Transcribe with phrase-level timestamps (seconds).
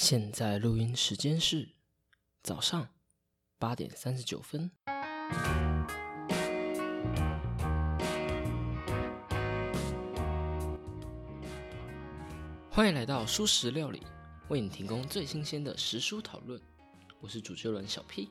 [0.00, 1.68] 现在录音时间是
[2.42, 2.88] 早上
[3.58, 4.70] 八点三十九分。
[12.70, 14.02] 欢迎来到素食料理，
[14.48, 16.58] 为你提供最新鲜的食书讨论。
[17.20, 18.30] 我是主持人小 P。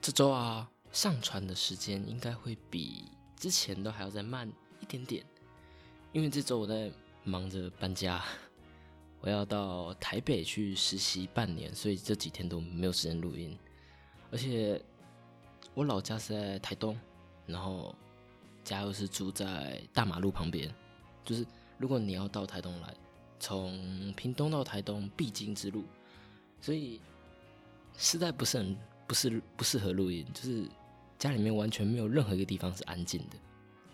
[0.00, 4.50] 这周啊，上传的时间应该会比之前都还要再慢
[4.80, 5.22] 一点点，
[6.12, 6.90] 因为这周我在
[7.22, 8.24] 忙着搬家，
[9.20, 13.56] 我要到台北去实习半年，所以这几天都没有时间录音。
[14.30, 14.80] 而且
[15.74, 16.98] 我老家是在台东，
[17.46, 17.94] 然后
[18.64, 20.72] 家又是住在大马路旁边，
[21.24, 21.46] 就是
[21.78, 22.94] 如果你要到台东来，
[23.38, 25.84] 从屏东到台东必经之路，
[26.60, 27.00] 所以
[27.96, 28.76] 实在不是很
[29.06, 30.66] 不是不适合录音，就是
[31.18, 33.36] 家里面完全没有任何一个地方是安静的，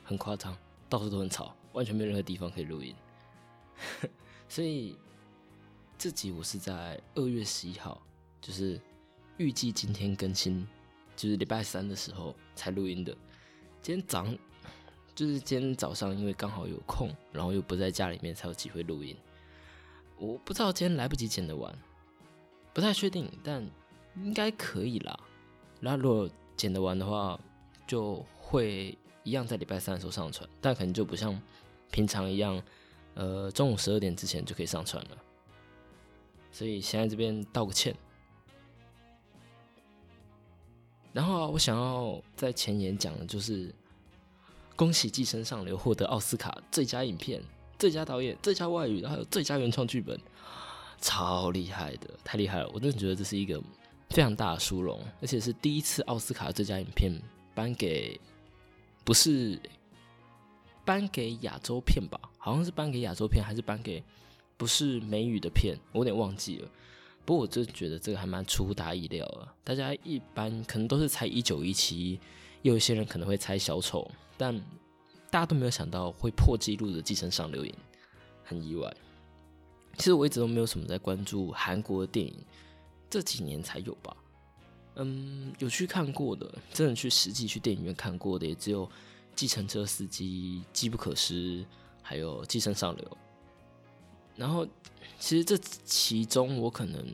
[0.05, 0.57] 很夸张，
[0.89, 2.95] 到处都很吵，完全没有任何地方可以录音。
[4.49, 4.97] 所以
[5.99, 8.01] 这集我是在二月十一号，
[8.43, 8.79] 就是
[9.39, 10.67] 预计今天更新，
[11.17, 13.17] 就是礼拜三的时候才录音的。
[13.81, 14.39] 今天早上
[15.15, 19.17] 就是今天早上，因为刚好有空，然后又不在家里面，才有机会录音。
[20.19, 21.75] 我不知道今天来不及剪得完，
[22.75, 23.67] 不太确定，但
[24.17, 25.19] 应该可以啦。
[25.81, 26.29] 然后如果
[26.59, 27.41] 剪得完的话，
[27.87, 31.41] 就会一样在礼拜三的时候上传，但可能就不像
[31.91, 32.63] 平常一样。
[33.15, 35.17] 呃，中午十二点之前就可以上传了，
[36.57, 37.95] 所以先在这边道个歉。
[41.13, 43.71] 然后啊，我想要在前言讲的就是，
[44.75, 47.43] 恭喜《寄生上流》获得奥斯卡最佳影片、
[47.79, 50.19] 最佳导演、最佳外语，还有最佳原创剧本，
[50.99, 52.71] 超厉害的，太厉害了！
[52.73, 53.63] 我真的觉得这是一个
[54.09, 57.13] 非常大的殊荣，而且是第一次奥斯卡最佳影片
[57.55, 58.19] 颁给
[59.05, 59.61] 不是。
[60.87, 64.01] 颁给亚洲片吧，好像是颁给亚洲片，还是颁给
[64.57, 66.69] 不是美语的片，我有点忘记了。
[67.25, 69.49] 不过我真觉得这个还蛮出乎大家意料的。
[69.65, 72.21] 大家一般可能都是猜一九一七，
[72.63, 74.57] 有一些人可能会猜小丑，但
[75.31, 77.75] 大家都没有想到会破纪录的《寄生上流》影，
[78.45, 78.95] 很意外。
[79.99, 82.35] 其实我一直都没有什么在关注韩国的电影，
[83.11, 84.17] 这几年才有吧。
[84.97, 88.91] 嗯，有去看过的，真的去实际去电影院看过的，也只有。
[89.35, 91.63] 计程车司机、机不可失，
[92.01, 93.19] 还有寄生上流。
[94.37, 94.67] 然后，
[95.19, 97.05] 其实这其中我可能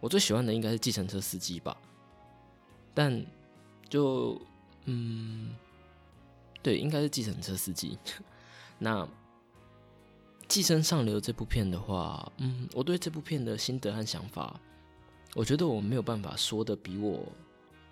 [0.00, 1.76] 我最喜欢的应该是计程车司机吧。
[2.94, 3.24] 但
[3.88, 4.40] 就
[4.84, 5.54] 嗯，
[6.62, 7.98] 对，应该是计程车司机。
[8.78, 9.06] 那
[10.46, 14.60] 寄生上流这部片的话，嗯，我对这部片的心得和想法，
[15.34, 17.26] 我觉得我没有办法说的比我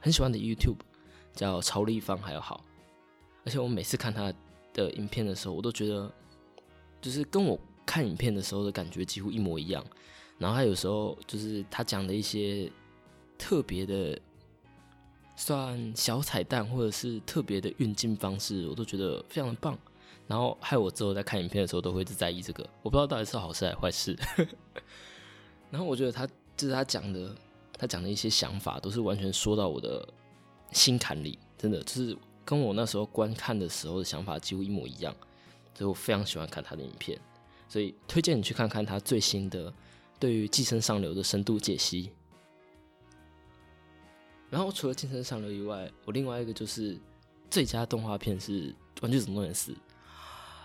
[0.01, 0.77] 很喜欢的 YouTube。
[1.35, 2.63] 叫曹立芳还要好，
[3.47, 4.31] 而且我每次看他
[4.75, 6.13] 的影片的时候，我都觉得
[7.03, 9.85] 就是跟我看影片的时候的感觉几乎一模一样。
[10.39, 12.73] 然后他有时候就是他讲的一些
[13.37, 14.19] 特别的，
[15.37, 19.79] 算小彩蛋或者是特别的运镜方式，我都觉得非常的棒。
[20.27, 24.17] 然后害我之后在看影片的时候都会一直在意这个，我不知道到底是好事还是坏事。
[25.71, 26.27] 然后我觉得他
[26.57, 27.37] 就是他讲的，
[27.77, 30.09] 他讲的一些想法都是完全说到我的。
[30.73, 35.15] 心坎里真的就是跟我那时候观看的时候的想法几乎一模一样，
[35.75, 37.19] 所以我非常喜欢看他的影片，
[37.69, 39.72] 所以推荐你去看看他最新的
[40.19, 42.10] 对于《寄生上流》的深度解析。
[44.50, 46.99] 然后除了《寄生上流》以外，我另外一个就是
[47.50, 49.72] 最佳动画片是《玩具总动员四》，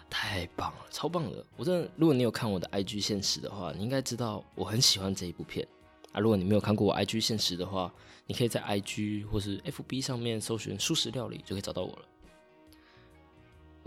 [0.10, 1.46] 太棒了，超棒的！
[1.56, 5.66] 我真的，如果你有看我的 IG 现实的话，你应该知道我很喜欢这一部片。
[6.12, 7.94] 啊，如果你没有看过我 IG 现实的话，
[8.26, 12.06] 你可以在 IG 或是 FB 上面搜寻“素食料理”就可以找到我了。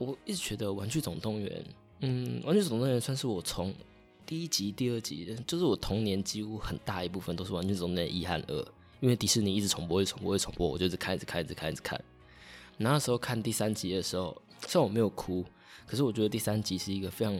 [0.00, 1.50] 我一直觉得《玩具总动员》，
[2.00, 3.74] 嗯，《玩具总动员》算是我从
[4.24, 8.66] 第一集、第二集，就是我童年几乎很大一部分都是《玩具总动员》一和二，
[9.00, 12.02] 因为迪士尼一直重播、一直重播、一直重播，我就一直看、一直看、一直看、一直看。
[12.78, 14.34] 那时候看第三集的时候，
[14.66, 15.44] 虽然我没有哭，
[15.86, 17.38] 可是我觉得第三集是一个非常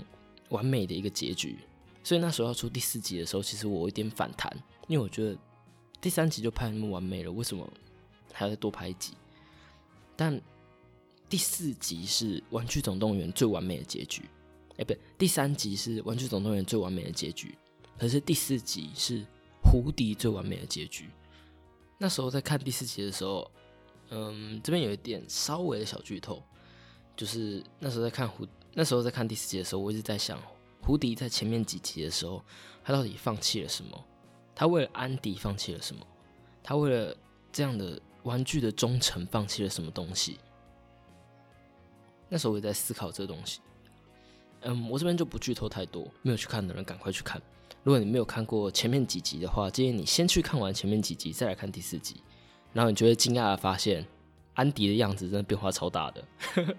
[0.50, 1.56] 完美的一个结局。
[2.04, 4.54] 所以那时候要出第四集的时候，其实我有点反弹，
[4.86, 5.34] 因为我觉得
[5.98, 7.66] 第三集就拍那么完美了，为什么
[8.34, 9.14] 还要再多拍一集？
[10.14, 10.38] 但
[11.30, 14.24] 第四集是《玩具总动员》最完美的结局，
[14.78, 17.56] 哎，不对，第三集是《玩具总动员》最完美的结局，
[17.96, 19.24] 可是第四集是
[19.62, 21.08] 胡迪最完美的结局。
[21.98, 23.48] 那时候在看第四集的时候，
[24.08, 26.42] 嗯，这边有一点稍微的小剧透，
[27.16, 28.44] 就是那时候在看胡，
[28.74, 30.36] 那时候在看第四集的时候，我一直在想。
[30.82, 32.42] 胡迪在前面几集的时候，
[32.82, 34.04] 他到底放弃了什么？
[34.52, 36.04] 他为了安迪放弃了什么？
[36.60, 37.16] 他为了
[37.52, 40.40] 这样的玩具的忠诚放弃了什么东西？
[42.30, 43.60] 那时候我也在思考这个东西。
[44.62, 47.40] 嗯，我这边就不剧透太多，没有去看的人赶快去看。
[47.82, 52.22] 如果你没有看过前面几集的话，建议你先去看完前面几集，再来看第四集，
[52.72, 54.06] 然后你就会惊讶的发现，
[54.54, 56.24] 安迪的样子真的变化超大的。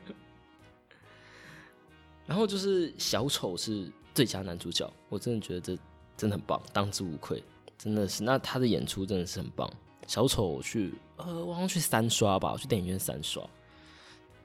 [2.27, 5.77] 然后就是小丑是最佳男主角，我真的觉得这
[6.15, 7.43] 真的很棒，当之无愧，
[7.77, 8.23] 真的是。
[8.23, 9.67] 那他的演出真的是很棒。
[10.07, 13.43] 小丑去，呃，我好像去三刷吧，我去电影院三刷。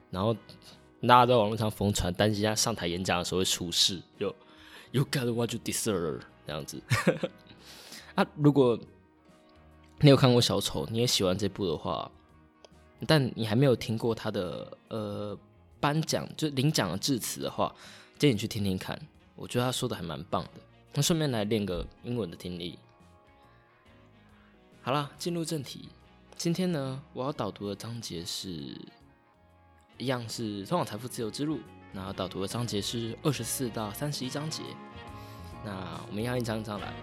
[0.09, 0.35] 然后
[1.07, 4.35] 大家在网络上疯传，担心他上台演讲的时候会出事，有
[4.91, 6.81] You got what you deserve 这样子。
[8.15, 8.77] 啊，如果
[9.99, 12.11] 你有看过小丑，你也喜欢这部的话，
[13.07, 15.37] 但你还没有听过他的呃
[15.79, 17.73] 颁奖就领奖的致辞的话，
[18.19, 18.99] 建议你去听听看。
[19.35, 20.61] 我觉得他说的还蛮棒的。
[20.93, 22.79] 那顺便来练个英文的听力。
[24.81, 25.89] 好了，进入正题。
[26.35, 28.75] 今天呢，我要导读的章节是
[29.97, 31.59] 一样是通往财富自由之路。
[31.91, 34.61] 那导读的章节是二十四到三十一章节。
[35.65, 36.93] 那我们一样一张一张来。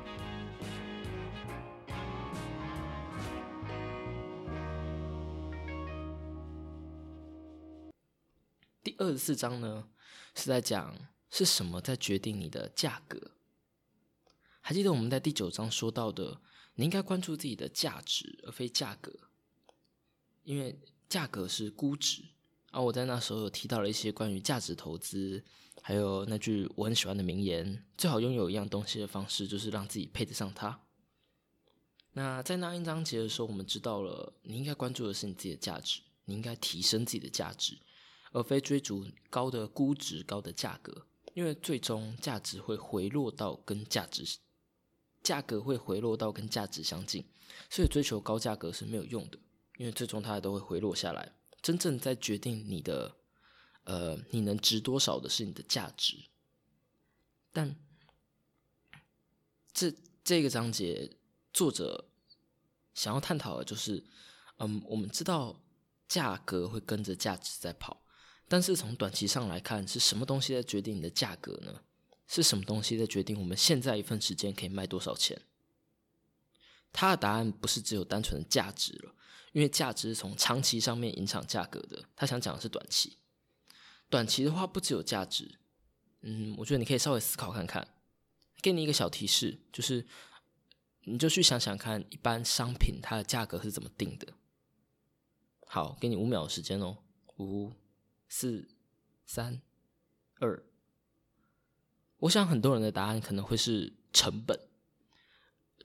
[8.83, 9.89] 第二十四章呢，
[10.37, 10.95] 是在讲
[11.31, 13.33] 是什么在决定你的价格。
[14.61, 16.41] 还记得我们在第九章说到的？
[16.77, 19.13] 你应该关注自己的价值，而非价格，
[20.43, 22.34] 因为价格是估值。
[22.75, 25.45] 而我在那时候有提到了一些关于价值投资，
[25.81, 30.81] 还有那句我很喜欢的名言：最好拥有一样东西的方式，就是让自己配得上它。
[32.15, 37.79] 那在那一章节的时候，我们知道了，你应该关注的是你自己的价值，你应该提升自己的价值，
[38.33, 44.39] 而非追逐高的估值、高的价格，因为最终价值会回落到跟价值。
[45.23, 47.25] 价格会回落到跟价值相近，
[47.71, 49.39] 所以追求高价格是没有用的，
[49.79, 51.33] 因为最终它都会回落下来。
[51.65, 53.17] 真正在决定你的，
[53.85, 56.19] 呃，你能值多少的是你的价值。
[57.55, 57.75] 但
[59.73, 59.91] 这
[60.23, 61.17] 这个章节
[61.55, 62.11] 作者
[62.93, 64.05] 想要探讨的就是，
[64.59, 65.59] 嗯，我们知道
[66.07, 68.05] 价格会跟着价值在跑，
[68.47, 71.81] 但是从短期上来看，是什么东西在决定你的价格呢？
[72.29, 75.41] 是什么东西在决定我们现在一份时间可以卖多少钱？
[76.93, 79.15] 他的答案不是只有单纯的价值了，
[79.55, 82.05] 因为价值是从长期上面影响价格的。
[82.17, 83.19] 他想讲的是短期，
[84.11, 85.61] 短期的话不只有价值。
[86.23, 87.87] 嗯，我觉得你可以稍微思考看看。
[88.61, 90.05] 给你一个小提示，就是
[91.03, 94.33] 你就去想想看，一般商品它的价格是怎么定的。
[95.67, 96.99] 好，给你五秒的时间哦，
[97.37, 97.73] 五、
[98.27, 98.69] 四、
[99.25, 99.63] 三、
[100.41, 100.65] 二。
[102.19, 104.59] 我想很多人的答案可能会是成本。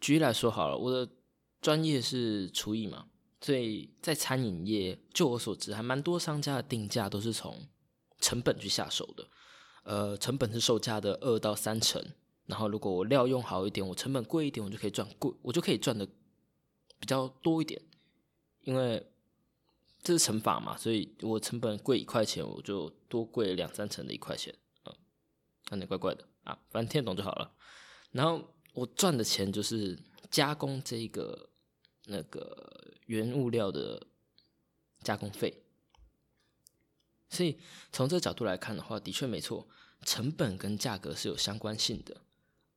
[0.02, 1.12] 举例来说好了，我的
[1.62, 3.09] 专业是厨艺嘛，
[3.42, 7.68] 所以在餐饮业，就我所知，还蛮多商家的定价都是从
[8.20, 9.28] 成本去下手的。
[9.84, 12.04] 呃，成本是售价的二到三成，
[12.46, 16.06] 然后如果我料用好一点，我成本贵一点，我就可以赚贵，我就可以赚的
[17.00, 17.82] 比较多一点，
[18.66, 19.12] 因为
[20.04, 24.54] 这是乘法嘛，所以我成本贵一块钱，我就多贵两三成的一块钱。
[24.86, 24.94] 嗯
[25.72, 27.52] 有点怪怪的啊，反正听懂就好了。
[28.12, 28.44] 然后
[28.74, 29.96] 我赚的钱就是
[30.32, 31.48] 加工这个
[32.10, 34.06] 那个原物料的
[35.02, 35.64] 加工费。
[37.30, 37.60] 所以
[37.92, 39.68] 从这个角度来看的话，的确没错，
[40.04, 42.22] 成本跟价格是有相关性的。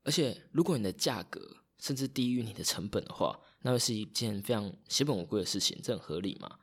[0.05, 6.59] 而且如果你的价格甚至低于你的成本的话，那会是一件非常血本无归的事情，这很合理嘛？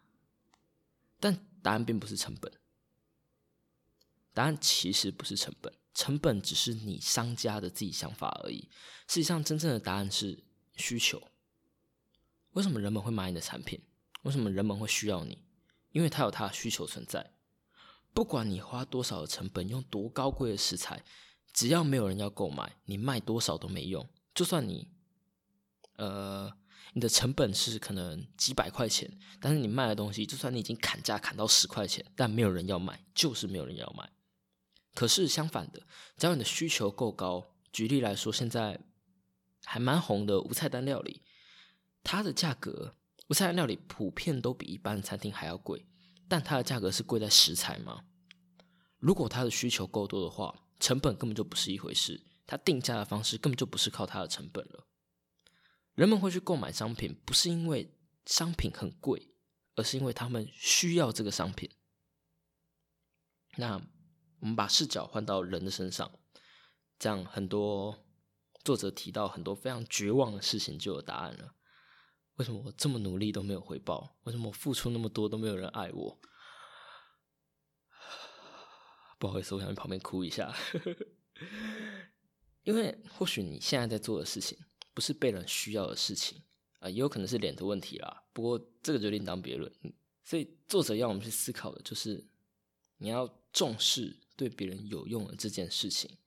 [1.19, 2.51] 但答案并不是成本，
[4.33, 5.73] 答案其实不是成本。
[5.93, 8.69] 成本只是你商家的自己想法而已。
[9.07, 10.43] 实际上，真正的答案是
[10.77, 11.21] 需求。
[12.59, 13.81] 为什么人们会买你的产品？
[14.23, 15.45] 为什么人们会需要你？
[15.93, 17.31] 因为他有他的需求存在。
[18.13, 21.01] 不管你花多少的成本，用多高贵的食材，
[21.53, 24.05] 只要没有人要购买，你卖多少都没用。
[24.35, 24.89] 就算你，
[25.95, 26.51] 呃，
[26.91, 34.11] 你的成本是可能几百块钱，但是你卖的东西，就算你已经砍价砍到十块钱，但没有人要买，就是没有人要买。
[34.93, 35.81] 可是相反的，
[36.17, 38.81] 只要你的需求够高，举例来说，现在
[39.63, 41.21] 还蛮红的无菜单料理，
[42.03, 42.95] 它的价格
[43.27, 45.85] 无菜料理普遍都比一般餐厅还要贵，
[46.27, 48.05] 但它的价格是贵在食材吗？
[48.97, 54.87] 如果它的需求够多的话，成本根本就不是一回事，它定价的方式根本就不是靠它的成本了。
[55.93, 59.33] 人们会去购买商品，不是因为商品很贵，
[59.75, 61.69] 而是因为他们需要这个商品。
[63.57, 63.81] 那。
[64.41, 66.09] 我们把视角换到人的身上，
[66.97, 68.05] 这样很多
[68.63, 71.55] 作者提到很多非常绝望的事情就有答案了。
[72.39, 74.15] 为什么我这么努力都没有回报？
[74.23, 76.17] 为什么我付出那么多都没有人爱我？
[79.19, 80.55] 不好意思，我想去旁边哭一下。
[82.63, 84.57] 因为或许你现在在做的事情
[84.93, 86.41] 不是被人需要的事情
[86.79, 88.23] 啊，也有可能是脸的问题啦。
[88.31, 89.69] 不过这个就另当别论。
[90.23, 92.25] 所以作者要我们去思考的就是，
[92.99, 96.17] 你要重视对别人有用的这件事情。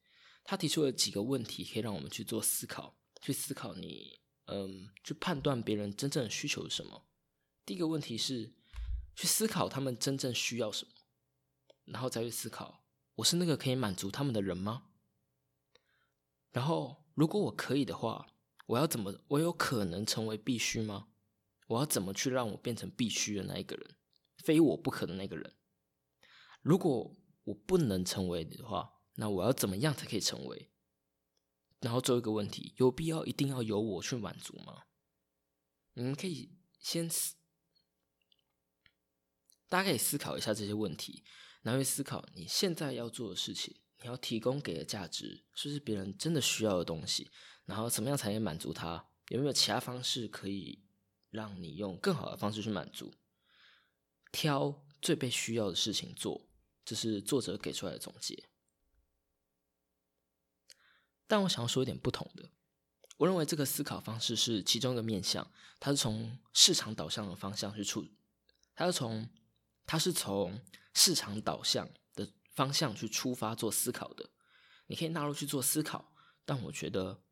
[0.44, 7.06] 他提出了几个问题，可以让我们去做思考，去思考你，嗯，去判断别人真正的需求是什么。
[7.64, 8.52] 第一个问题是，
[9.14, 10.92] 去思考他们真正需要什么，
[11.84, 12.84] 然后再去思考，
[13.16, 14.88] 我是那个可以满足他们的人吗？
[16.50, 18.26] 然后，如果我可以的话，
[18.66, 19.20] 我要怎么？
[19.28, 21.08] 我有可能成为必须吗？
[21.68, 23.96] 我要怎么去让我变成必须的那一个人，
[24.36, 25.54] 非我不可的那个人？
[26.60, 30.71] 如果我不能成为的话，那我要怎么样才可以成为？
[31.82, 34.84] 然后最后一个问题，有必要一定要由我去满足吗？
[35.94, 37.34] 你们可以先思，
[39.68, 41.22] 大家可以思考一下这些问题，
[41.60, 47.30] 然后去思考你现在要做的事情，你要提供给的价值，是不是别人真的需要的东西？
[47.64, 49.08] 然后怎么样才能满足他？
[49.28, 50.84] 有没有其他方式可以
[51.30, 53.12] 让你用更好的方式去满足？
[54.30, 56.48] 挑最被需要的事情做，
[56.84, 58.48] 这是作者给出来的总结。
[61.32, 62.50] 但我想要说一点不同的，
[63.16, 68.06] 我认为这个思考方式是其中一个面向，它是从市场导向的方向去处，
[68.74, 69.30] 它是从
[69.86, 70.60] 它是从
[70.92, 74.28] 市场导向的方向去出发做思考的。
[74.88, 76.12] 你可以纳入去做思考，
[76.44, 77.22] 但我觉得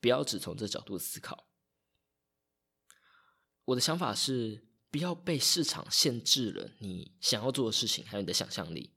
[0.00, 1.50] 不要只从这角度思考。
[3.66, 8.95] 我的想法是，不要被市场限制了你想要做的事情，还有你的想象力。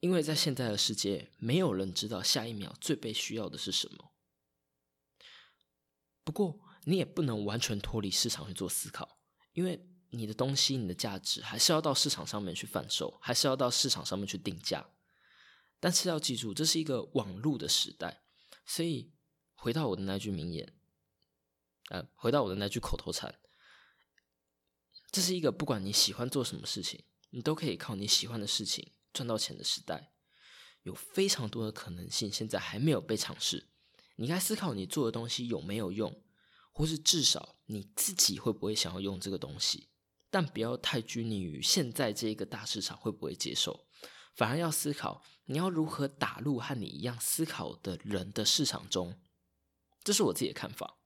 [0.00, 4.12] 因为在现在的世界，没有人知道下一秒最被需要的是什么。
[6.22, 9.18] 不过，你也不能完全脱离市场去做思考，
[9.54, 14.88] 因为你的东西、你的价值还是要到市场上面去贩售，还是要到市场上面去定价。
[15.80, 18.22] 但是要记住，这是一个网络的时代，
[18.64, 19.12] 所以
[19.54, 20.74] 回到我的那句名言，
[21.88, 23.38] 呃，回到我的那句口头禅，
[25.10, 28.92] 这是一个不管你喜欢做什么事情，你都可以靠你喜欢的事情。
[29.18, 30.12] 赚到钱的时代，
[30.84, 33.68] 有非常多的可能性，现在还没有被尝试。
[34.14, 36.22] 你该思考你做的东西有没有用，
[36.70, 39.88] 或是至少你自己会不会想要用这个东西。
[40.30, 43.88] 但不要太拘泥于现在这一个大市场会不会接受，
[44.36, 49.20] 反而要思考你要如何打入和你一样思考的人的市场中。
[50.04, 51.00] 这是我自己的看法。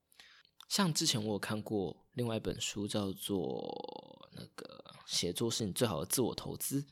[0.68, 6.82] 像之前我有看过另外一本书，叫做《那个写作是你最好的自我投资》。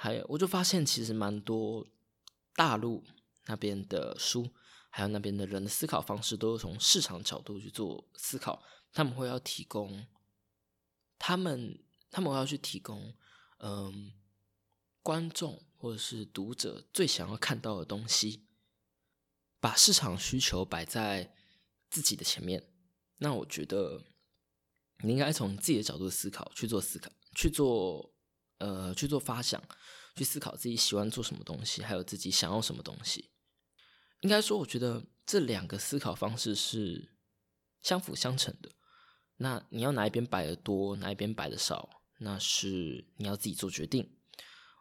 [0.00, 1.84] 还有，我就发现其实蛮多
[2.54, 3.02] 大陆
[3.46, 4.48] 那边的书，
[4.90, 8.62] 还有那边的人的思考方式，都是从市场角度去做思考。
[8.92, 10.06] 他们会要提供，
[11.18, 13.12] 他们他们要去提供，
[13.58, 14.12] 嗯，
[15.02, 18.46] 观众或者是读者最想要看到的东西，
[19.58, 21.34] 把市场需求摆在
[21.90, 22.72] 自己的前面。
[23.16, 24.04] 那我觉得
[25.02, 28.14] 你应该从自己的角度思考，去做思考，去做。
[28.58, 29.62] 呃，去做发想，
[30.16, 33.30] 去思考自己喜欢做什么东西，还有自己想要什么东西。
[34.20, 37.12] 应该说，我觉得这两个思考方式是
[37.82, 38.70] 相辅相成的。
[39.36, 41.88] 那你要哪一边摆的多，哪一边摆的少，
[42.18, 44.10] 那是你要自己做决定。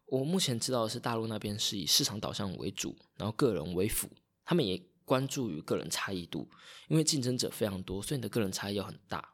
[0.07, 4.10] 我目前知道的是，大陆那边是以市场导向为主，然后个人为辅。
[4.43, 6.50] 他们也关注于个人差异度，
[6.88, 9.34] 因为竞争者非常多，所以你的个人差异要很大。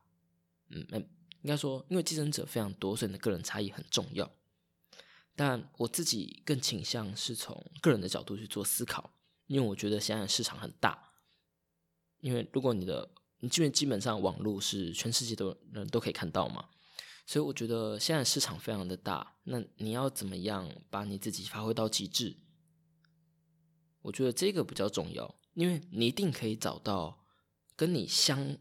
[0.70, 1.02] 嗯，那。
[1.44, 4.30] 应该说，因为竞争者非常多，所以你的个人差异很重要。
[5.36, 9.14] 但我自己更倾向是从个人的角度去做思考，
[9.48, 11.12] 因为我觉得现在市场很大。
[12.20, 16.70] 因为如果你的，你基本基本上网络是全世界都人都可以看到嘛，
[17.26, 19.36] 所以我觉得现在市场非常的大。
[19.44, 22.38] 那你要怎么样把你自己发挥到极致？
[24.04, 27.26] 我觉得这个比较重要，因为你一定可以找到
[27.76, 28.58] 跟你相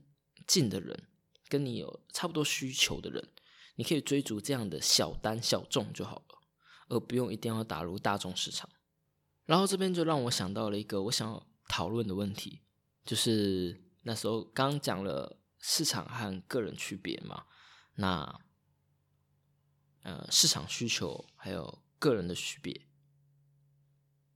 [0.47, 1.09] 近的人。
[1.53, 3.29] 跟你有差不多需求的人，
[3.75, 6.39] 你可以追逐这样的小单小众就好了，
[6.89, 8.71] 而不用一定要打入大众市场。
[9.45, 12.63] 然后这边就让我想到了一个我想要讨论的问题，
[13.05, 17.45] 就是那时候刚讲了市场和个人区别嘛，
[17.97, 18.41] 那
[20.05, 22.89] 呃市场需求还有个人的区别，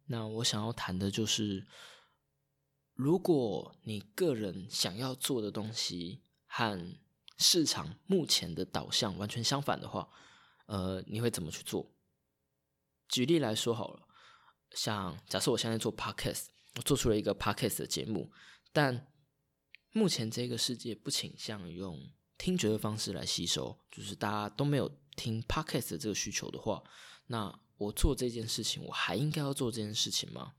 [0.08, 1.66] 那我想要谈的就是，
[2.92, 6.98] 如果你个人想要做的东西和
[7.38, 10.08] 市场目前的导向完全相反的话，
[10.66, 11.92] 呃，你会怎么去做？
[13.08, 14.08] 举例来说好了，
[14.72, 18.32] 像假设我现在做 podcast，我做出了一个 podcast 的节目，
[18.72, 19.12] 但
[19.92, 26.82] 目前这个世界不倾向用听觉的方式来吸收，就是大家都没有听 podcast 的这个需求的话，
[27.26, 30.54] 那我做这件事情，我还应该要做这件事情吗？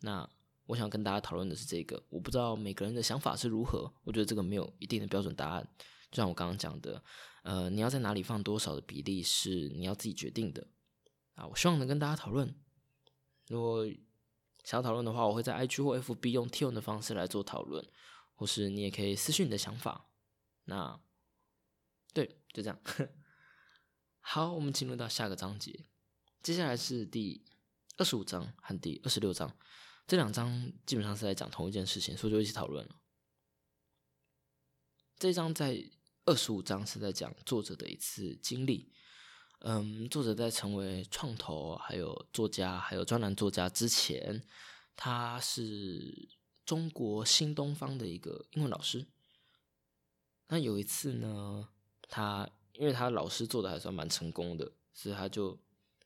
[0.00, 0.28] 那
[0.72, 3.92] 我想跟大家讨论的是这个，我不知道每个人的想法是如何。
[4.04, 5.68] 我觉得这个没有一定的标准答案，
[6.10, 7.04] 就像我刚刚讲的，
[7.42, 10.66] 呃，你要在哪里放多少的比例是你要自己决定的
[11.34, 11.46] 啊。
[11.46, 12.58] 我希望能跟大家讨论。
[13.48, 13.86] 如果
[14.64, 17.86] 想要讨论的话，我会在 IG 或 FB 用 T 文的方式来做讨论，
[18.34, 20.08] 或是你也可以私信你的想法。
[20.64, 20.98] 那
[22.14, 22.80] 对，就这样。
[24.20, 25.84] 好，我们进入到下个章节，
[26.42, 27.44] 接下来是第
[27.98, 29.54] 二十五章和第二十六章。
[30.12, 32.94] 这两章基本上是在讲同一件事情，所以就一起讨论了。
[35.16, 35.82] 这一章在
[36.26, 38.92] 二十五章是在讲作者的一次经历。
[39.60, 44.44] 嗯，作者在成为创投、还有作家、还有专栏作家之前，
[44.94, 46.28] 他是
[46.66, 49.06] 中国新东方的一个英文老师。
[50.48, 51.70] 那有一次呢，
[52.02, 55.58] 他因为他老师做的还算蛮成功的，所以他就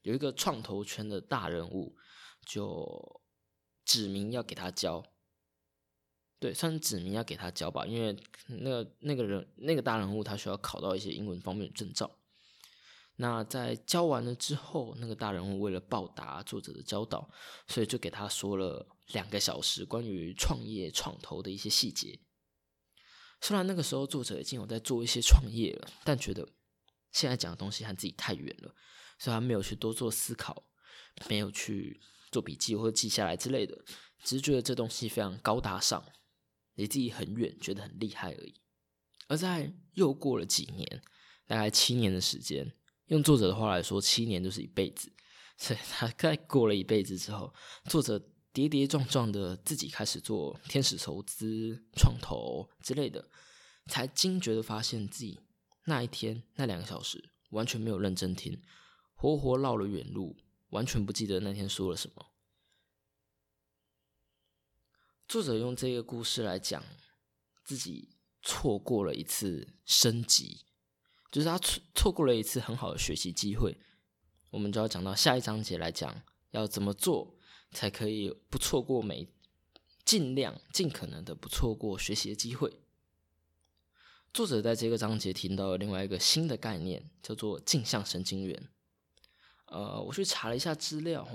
[0.02, 1.96] 有一个创投圈的大人物
[2.44, 3.20] 就。
[3.86, 5.02] 指明要给他教，
[6.38, 8.14] 对，算是指明要给他教吧，因为
[8.48, 12.18] 那个那个人那个大人物他需要考到一些英文方面的证照。
[13.18, 17.30] 那在教完了之后，那个大人物为了报答作者的教导，
[17.66, 22.20] 所以就给他说了两个小时关于创业创投的一些细节。
[23.40, 26.46] 虽然那个时候作者已经有在做一些创业了，但觉得
[27.12, 28.74] 现在讲的东西和自己太远了，
[29.18, 30.66] 所以他没有去多做思考，
[31.28, 32.00] 没有去。
[32.36, 33.74] 做笔记或者记下来之类的，
[34.22, 36.04] 只是觉得这东西非常高大上，
[36.74, 38.54] 离自己很远，觉得很厉害而已。
[39.26, 41.02] 而在又过了几年，
[41.46, 42.70] 大概七年的时间，
[43.06, 45.10] 用作者的话来说，七年就是一辈子。
[45.56, 47.54] 所以他在过了一辈子之后，
[47.88, 53.30] 作者跌跌撞撞的自己开始做天使投资、创投之类的，
[53.86, 55.40] 才惊觉的发现自己
[55.86, 58.60] 那一天那两个小时完全没有认真听，
[59.14, 60.36] 活活绕了远路。
[60.70, 62.26] 完全不记得那天说了什么。
[65.28, 66.82] 作者用这个故事来讲
[67.64, 70.64] 自己错过了一次升级，
[71.30, 73.78] 就是他错错过了一次很好的学习机会。
[74.50, 77.36] 我们就要讲到下一章节来讲，要怎么做
[77.72, 79.28] 才可以不错过每
[80.04, 82.80] 尽量尽可能的不错过学习的机会。
[84.32, 88.70] 作者在这个章节提到了另外一个新的概念，叫做镜像神经元。
[89.66, 91.26] 呃，我去查了一下资料，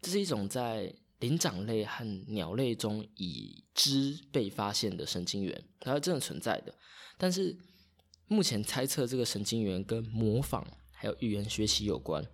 [0.00, 6.74] 这是一种在灵长类和鸟类中已知被发现的神经元，它是真的存在的。
[7.18, 7.56] 但是
[8.28, 12.24] 目前猜测这个神经元跟模仿还有语言学习有关，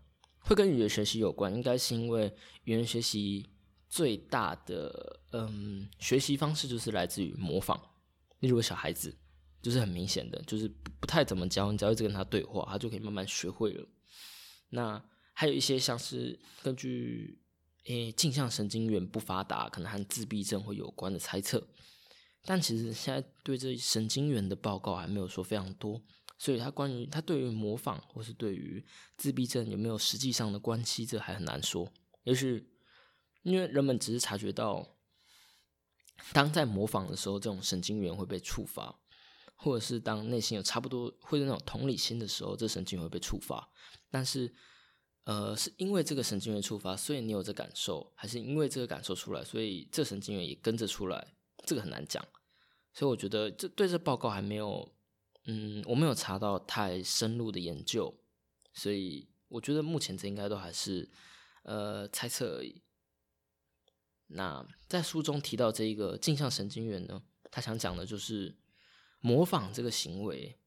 [0.41, 2.27] 会跟语言学习有关，应该是因为
[2.65, 3.49] 语言学习
[3.89, 7.81] 最大的嗯学习方式就是来自于模仿。
[8.41, 9.17] 例如小孩子
[9.63, 10.69] 就是很明显的，就是
[10.99, 13.87] 不太怎么教，你只要一直跟他对话，他就可以慢慢学会了。
[14.71, 15.01] 那
[15.43, 17.43] 还有一些像是根据
[17.87, 21.67] 诶镜像神经元不发达，可能和自闭症会有关的猜测，
[22.45, 26.01] 但其实现在对这神经元的报告还没有说非常多，
[26.39, 31.93] 所以他关于他对于模仿或是对于自闭症有没有实际上的关系，这还很难说。
[32.23, 32.65] 也许
[33.43, 34.95] 因为人们只是察觉到，
[36.33, 38.97] 当在模仿的时候，这种神经元会被触发，
[39.57, 43.69] 或者是当内心有差不多会有那种同理心的时候，这神经元会被触发，
[44.09, 44.55] 但是。
[45.25, 51.35] 呃，是因为这个神经元触发，所以你有这感受，还是因为这个感受出来，所以这神经元也跟着出来？
[51.65, 52.27] 这个很难讲。
[52.93, 54.93] 所以我觉得这对这报告还没有，
[55.45, 58.13] 嗯，我没有查到太深入的研究，
[58.75, 61.09] 所以我觉得目前这应该都还是
[61.63, 62.83] 呃猜测而已。
[64.27, 68.57] 那在书中提到这一个镜像神经元呢，他想讲的就是
[69.21, 70.59] 模仿这个行为，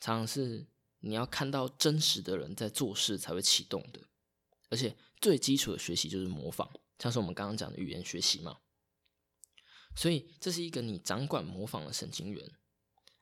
[0.00, 0.66] 常常是。
[1.02, 4.00] 你要看到真实的人在做事才会启动的，
[4.70, 8.58] 而且最基础的学习就是模仿，像是我们刚刚讲的语言学习嘛。
[9.96, 12.50] 所以这是一个你掌管模仿的神经元，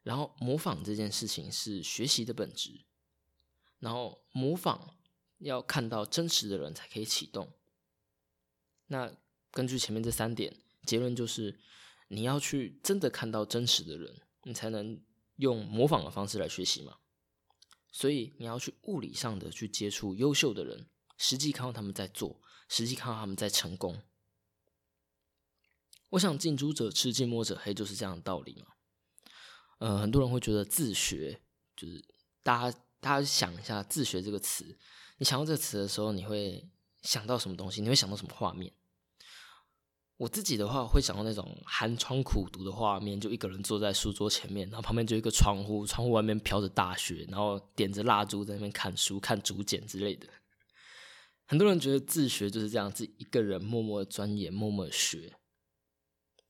[0.02, 2.84] 然后模仿这件事情是学习的本质，
[3.78, 4.94] 然后模仿
[5.38, 7.50] 要看到真实的人才可以启动。
[8.88, 9.16] 那
[9.50, 11.58] 根据前面这三点，结论就是
[12.08, 15.02] 你要去真的看到真实的人，你才能
[15.36, 16.98] 用模仿的方式来学习嘛。
[17.92, 24.02] 所以你要去物理上的去接触优秀的人，实际看到他们在做，实际看到他们在成功。
[26.10, 28.66] 我想近朱者赤，近墨者黑，就是这样的道理嘛。
[29.78, 31.40] 呃，很多人会觉得自学
[31.76, 32.04] 就是
[32.42, 34.78] 大家大家想一下自学这个词，
[35.18, 36.68] 你想到这个词的时候，你会
[37.02, 37.80] 想到什么东西？
[37.80, 38.72] 你会想到什么画面？
[40.20, 50.28] 我自己的话会想到那种寒窗苦读的画面，就一个人坐在书桌前面，然后旁边就一个窗户，窗户外面飘着大雪，然后点着蜡烛在那边看书、看竹简之类的。
[51.46, 55.38] 很多人觉得自学就是这样，自己一个人默默钻研、默默学。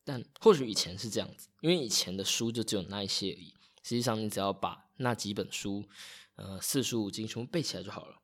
[0.03, 3.55] 但或许以前是这样子，因为以前的书就只有那一些而已。
[3.85, 5.85] 实际上，你只要把那几本书，
[6.35, 8.21] 呃，四书五经全部背起来就好了。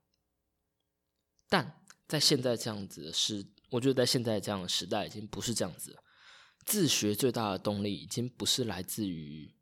[1.47, 5.97] 但在现在这样子的时，我觉得在现在这样的时代，已经不是这样子。
[6.65, 9.55] 自学最大的动力，已经不是来自于，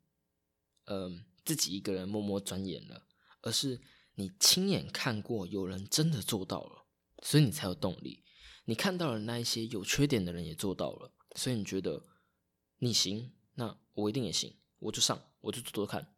[0.86, 3.06] 嗯，自己一个人默默钻研了，
[3.42, 3.80] 而是
[4.14, 6.86] 你亲眼看过有人真的做到了，
[7.22, 8.24] 所以你才有动力。
[8.64, 12.02] 你看到了那一些有缺点的人也做到了，所以你觉得。
[12.78, 16.14] 你行，那我一定也行，我就上，我就做做看。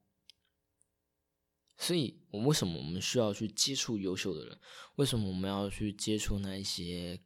[1.77, 4.59] 所以，我们为什么我们需要去接触优秀的人？
[4.96, 7.22] 为什么我们要去接触那一些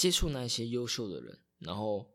[0.00, 1.38] 接触那些优秀的人？
[1.58, 2.06] 然后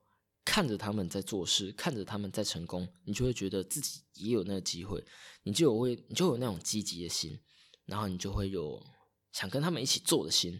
[0.43, 5.05] 看着他们在做事，看着他们在成功，你就会觉得自己也有那个机会，
[5.43, 7.39] 你就有会，你就有那种积极的心，
[7.85, 8.81] 然后你就会有
[9.33, 10.59] 想跟他们一起做的心。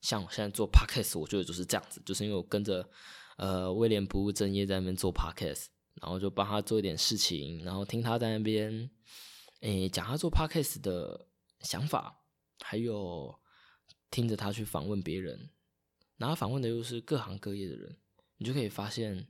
[0.00, 2.88] 像我现在做 podcast，我觉得就是这样子，就是因为我跟着。
[3.38, 5.64] 呃，威廉不务正业在那边做 podcast，
[6.02, 8.90] 然后就帮他做一点事情，然后听他在那边，
[9.60, 11.28] 诶，讲他做 podcast 的
[11.60, 12.22] 想法，
[12.60, 13.34] 还有
[14.10, 15.48] 听着他去访问别人，
[16.22, 17.96] 然后访问的又是各行各业的人，
[18.36, 19.26] 你就可以发现，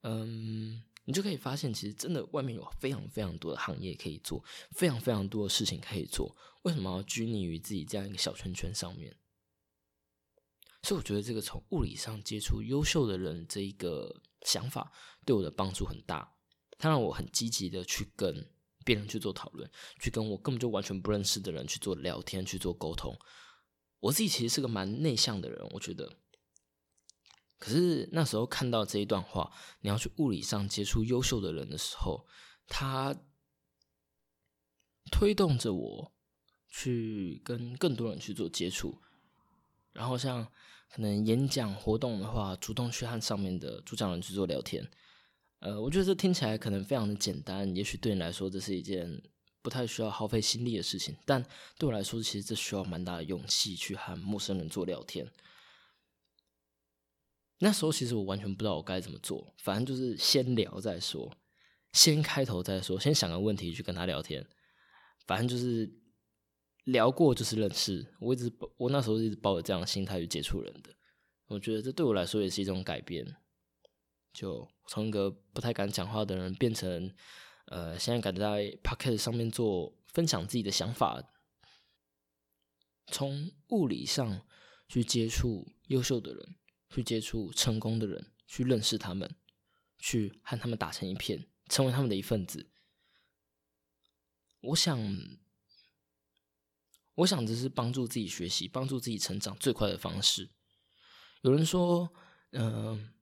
[0.00, 9.14] 嗯，你就可以发现，其实真的外面有非常非常多的行业可以做，非常非常多的事情可以做，为什么要拘泥于自己这样一个小圈圈上面？
[10.82, 14.90] 所以我觉得这个从物理上接触优秀的人这一个想法
[15.26, 16.34] 对我的帮助很大，
[16.78, 18.50] 它让我很积极的去跟
[18.82, 19.70] 别人去做讨论，
[20.00, 23.14] 去跟我根本就完全不认识的人去做聊天、去做沟通。
[24.02, 26.18] 我自己其实是个蛮内向的人，我觉得。
[27.58, 32.26] 可是那时候看到这一段话，你要去物理上接触优秀的人的时候，
[32.66, 33.16] 他
[35.12, 36.12] 推动着我
[36.68, 39.00] 去跟更多人去做接触。
[39.92, 40.50] 然后像
[40.90, 44.90] 可能演讲活动的话，主动去和上面的主讲人去做聊天，
[45.60, 49.22] 呃，我觉得这听起来可能非常的简单，也许对你来说这是一件
[49.62, 51.42] 不太需要耗费心力的事情，但
[51.78, 55.30] 对我来说，其实这需要蛮大的勇气去和陌生人做聊天。
[57.58, 61.32] 那时候其实我完全不知道我该怎么做，反正就是先聊再说，
[61.92, 64.46] 先开头再说，先想个问题去跟他聊天，
[65.26, 65.98] 反正就是。
[66.86, 70.92] 聊过就是认识，我一直我那时候一直抱着这样的心态去接触人的，
[71.46, 73.24] 我觉得这对我来说也是一种改变，
[74.32, 77.14] 就从一个不太敢讲话的人变成，
[77.72, 81.22] 呃，现在敢在 p o c k e t 上面做分享自己的想法，
[83.06, 84.46] 从物理上
[84.88, 86.56] 去接触优秀的人，
[86.90, 89.34] 去接触成功的人，去认识他们，
[89.98, 92.70] 去和他们打成一片，成为他们的一份子，
[94.60, 94.98] 我想。
[97.16, 100.48] 我想这是帮助自己学习、帮助自己成长最快的方式。
[101.42, 102.10] 有人说，
[102.52, 103.12] 嗯，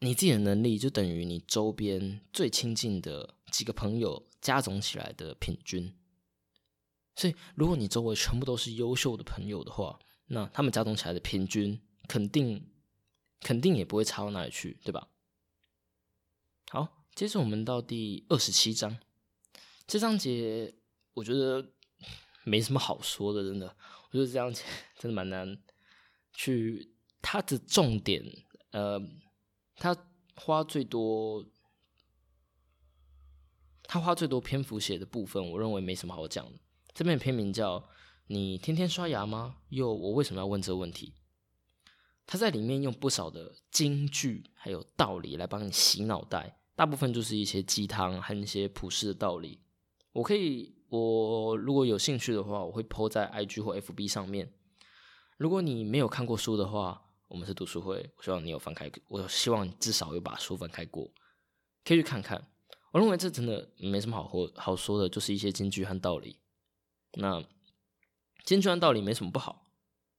[0.00, 5.94] 你自己的能力就等于你周边最亲近的几个朋友加总起来的平均。
[7.14, 12.68] 所以，如果你周围全部都是优秀的朋友的话，那他们加总起来的平均肯定
[13.40, 15.08] 肯定也不会差到哪里去，对吧？
[16.70, 18.98] 好，接着我们到第二十七章，
[19.86, 20.74] 这章节
[21.14, 21.72] 我觉得。
[22.48, 23.76] 没什么好说的，真的，
[24.12, 24.54] 我觉得这样
[24.96, 25.58] 真的蛮难
[26.32, 26.94] 去。
[27.20, 28.24] 它的重点，
[28.70, 29.00] 呃，
[29.76, 29.96] 他
[30.34, 31.44] 花最多，
[33.84, 36.52] 他花最多篇幅写的部分，我认为没什么好讲的。
[36.92, 37.80] 这篇篇名叫
[38.26, 39.56] 《你天天刷牙吗？
[39.68, 41.12] 又我为什么要问这个问题？》
[42.26, 49.60] 他在里面用不少的金句还有道理来帮你洗脑袋，大部分就是一些鸡汤和一些普世的道理。
[50.12, 50.74] 我可以。
[50.88, 54.54] 我如果有兴趣的话，我会 po 在 IG 或 FB 上面。
[55.36, 61.12] 如果你没有看过书的话，我们是读书会，我希望你有翻开，我希望你至少有把书翻开过，
[61.84, 62.50] 可以去看看。
[62.92, 66.40] 我认为这真的没什么好说好说的，就是一些金句和道理。
[67.12, 67.44] 那
[68.44, 69.66] 金句和道理没什么不好，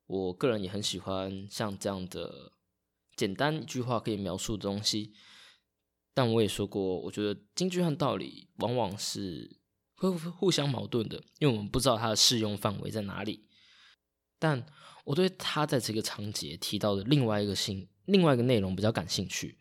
[0.05, 2.53] 我个人也很喜欢像这样的
[3.15, 5.13] 简单一句话可以描述的东西。
[6.13, 9.57] 但我也说过，我觉得金句和道理往往是。
[9.99, 13.49] 会互相矛盾的，因为我们不知道它的适用范围在哪里。
[14.37, 14.63] 但
[15.07, 19.57] 我对他在这个章节提到的另外一个性、另外一个内容比较感兴趣，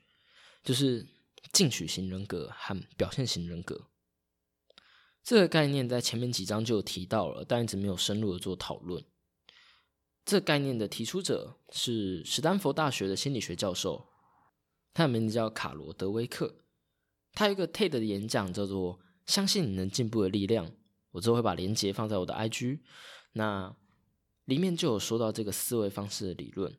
[0.65, 1.07] 就是
[1.53, 3.89] 进取型人格和表现型人格。
[5.23, 9.05] 这个概念在前面几章就有提到了，但一直没有深入的做讨论。
[10.25, 14.09] 这概念的提出者是史丹佛大学的心理学教授，
[14.95, 16.65] 他的名字叫卡罗德威克。
[17.35, 20.73] 他有一个 TED 的演讲叫做“相信你能进步的力量”，
[21.13, 22.81] 我之后会把链接放在我的 IG。
[23.35, 23.77] 那
[24.47, 26.77] 里面就有说到这个思维方式的理论。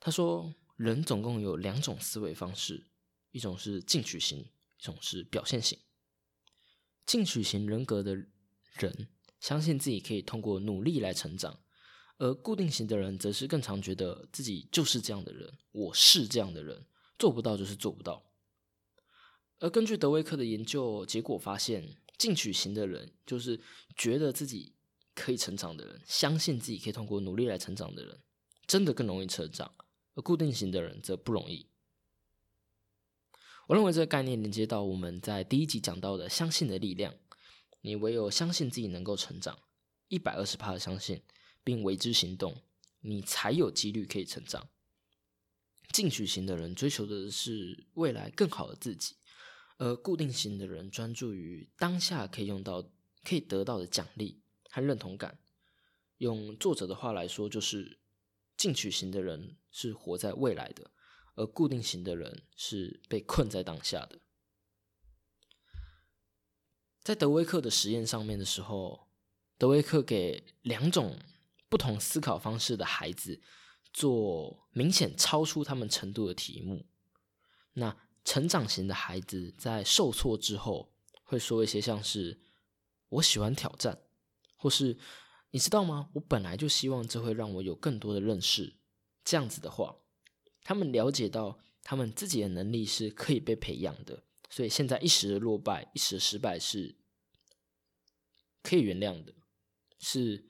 [0.00, 2.88] 他说，人总共有两种思维方式，
[3.30, 5.78] 一种是进取型，一种是表现型。
[7.04, 11.60] 进取型人格的人相信自己可以通过努力来成长。
[12.18, 16.86] 而固定型的人则是更常觉得自己就是这样的人，我是这样的人，
[17.18, 18.30] 做不到就是做不到。
[19.58, 23.60] 而根据德威克的研究结果发现，进取型的人就是
[23.96, 24.76] 觉得自己
[25.14, 28.18] 可以成长的人，相信自己可以通过努力来成长的人，
[28.66, 29.68] 真的更容易成长；
[30.14, 31.68] 而固定型的人则不容易。
[33.68, 37.14] 我认为这个概念连接到我们在第一集讲到的相信的力量，
[37.80, 39.58] 你唯有相信自己能够成长，
[40.08, 41.22] 一百二十趴的相信。
[41.64, 42.60] 并为之行动，
[43.02, 44.68] 你才有几率可以成长。
[45.92, 49.14] 进取型的人追求的是未来更好的自己，
[49.78, 52.82] 而固定型的人专注于当下可以用到、
[53.22, 54.41] 可以得到的奖励
[54.72, 55.38] 和认同感。
[56.16, 58.00] 用作者的话来说，就是
[58.56, 60.90] 进取型的人是活在未来的，
[61.34, 64.18] 而固定型的人是被困在当下的。
[67.02, 69.08] 在德威克的实验上面的时候，
[69.58, 71.18] 德威克给两种。
[71.68, 73.40] 不同思考方式的孩子
[73.94, 76.84] 做明显超出他们程度的题目。
[77.72, 82.42] 那成长型的孩子在受挫之后会说一些像是
[83.08, 84.02] “我喜欢挑战”
[84.62, 84.96] 或是
[85.50, 86.08] “你知道吗？
[86.14, 88.76] 我本来就希望这会让我有更多的认识”
[89.24, 89.96] 这样子的话。
[90.62, 96.96] 他们了解到他们自己的能力是可以被培养的，所以现在一时的落败、一时的失败是
[98.62, 99.34] 可以原谅的，
[99.98, 100.48] 是。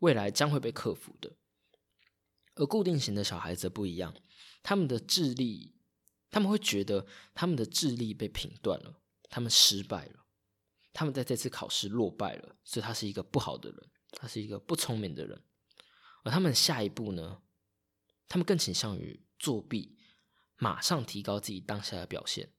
[0.00, 1.32] 未来将会被克服的，
[2.54, 4.14] 而固定型的小孩子不一样，
[4.62, 5.74] 他们的智力，
[6.30, 10.24] 他们会觉得他们的智力被评断了，他们失败了，
[10.98, 15.40] 他们在这次考试落败了，所以他是一个不好的人，他是一个不聪明的人，
[16.24, 17.40] 而他们下一步呢，
[18.26, 19.96] 他们更倾向于作弊，
[20.56, 22.52] 马上提高自己当下的表现，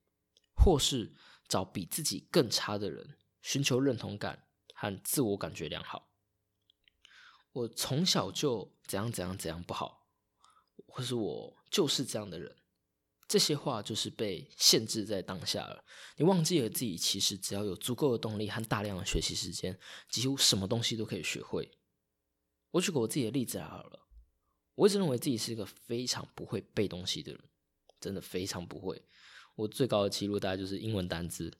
[0.55, 1.13] 或是
[1.49, 6.09] 找比自己更差的人，寻求认同感和自我感觉良好。
[7.51, 10.07] 我从小就怎样怎样怎样不好，
[10.87, 12.55] 或是我就是这样的人，
[13.29, 15.85] 这些话就是被限制在当下了。
[16.17, 21.71] 你忘记了自己其实只要有足够的动力和大量的学习时间，几乎什么东西都可以学会。
[22.71, 24.07] 我举个我自己的例子好了，
[24.75, 27.41] 我一直认为自己是一个非常不会背东西的人，
[28.01, 29.01] 真的非常不会。
[29.55, 31.53] 我最高的记录大概就是英文单字，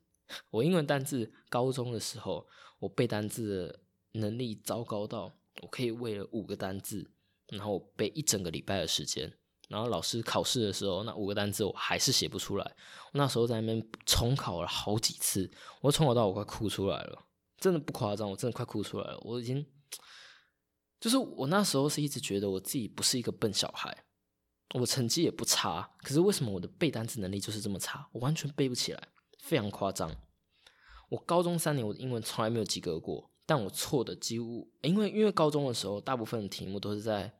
[0.49, 2.47] 我英文单字高中的时候，
[2.79, 3.79] 我背单字的
[4.19, 5.36] 能力糟糕到。
[5.62, 7.12] 我可以为了五个单字，
[7.47, 9.38] 然后背一整个礼拜的时间，
[9.69, 12.65] 然后老师考试的时候，那五个单字我还是写不出来。
[12.65, 17.25] 我那时候在那边重考了好几次，我重考到我快哭出来了，
[17.58, 19.17] 真的不夸张，我真的快哭出来了。
[19.21, 19.65] 我已经，
[20.99, 24.05] 就是我那时候是一直觉得我自己不是一个笨小孩，
[24.73, 28.10] 我成绩也不差，可是为什么我的背单词能力就是这么差？
[28.12, 29.08] 我完全背不起来，
[29.39, 30.12] 非常夸张。
[31.10, 33.29] 我高中三年，我的英文从来没有及格过。
[33.45, 37.34] 但我错的几乎，因为因为高中的时候，大部分的题目都是在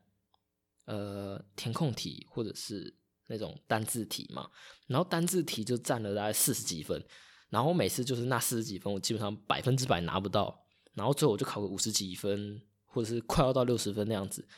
[0.90, 2.92] 呃填空题或者是
[3.28, 4.50] 那种单字题嘛，
[4.88, 7.00] 然后单字题就占了大概四十几分，
[7.48, 14.48] 然后每次就是那四十几分，我基本上百分之百拿不到，然后最后我就考个五十几分，或者是快要到六十分那样子，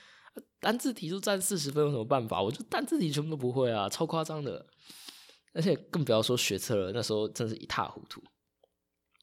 [0.59, 2.43] 单字题就占四十分，有什么办法？
[2.43, 4.67] 我就单字题全部都不会啊，超夸张的，
[5.53, 8.23] 而且更不要说学测了，那时候真是一塌糊涂。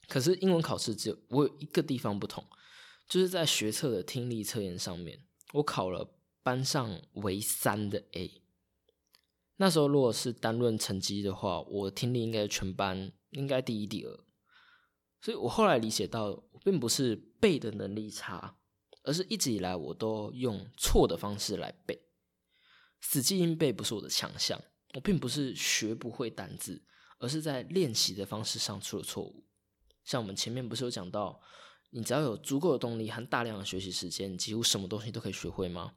[0.08, 2.46] 可是英文考试只有我有一个地方不同，
[3.08, 5.20] 就是在学测的听力测验上面，
[5.54, 8.42] 我考了班上唯三的 A。
[9.58, 14.20] 那时候如果是单论成绩的话，我听力应该全班应该第一第二。
[15.22, 18.58] 所以我后来理解到，并不是背的能力差，
[19.04, 22.02] 而是一直以来我都用错的方式来背，
[23.02, 24.62] 死记硬背不是我的强项。
[24.96, 26.82] 我并不是学不会单字，
[27.20, 29.46] 而是在练习的方式上出了错误。
[30.04, 31.40] 像我们前面不是有讲到，
[31.92, 35.94] 你只要有足够的动力和大量的学习时间，几乎什么东西都可以学会吗？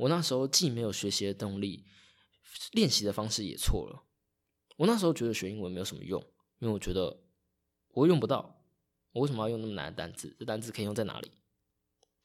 [0.00, 1.84] 我那时候既没有学习的动力，
[2.72, 4.02] 练习的方式也错了。
[4.78, 6.18] 我那时候觉得学英文没有什么用，
[6.58, 7.22] 因为我觉得
[7.88, 8.64] 我用不到，
[9.12, 10.34] 我为什么要用那么难的单词？
[10.38, 11.30] 这单词可以用在哪里？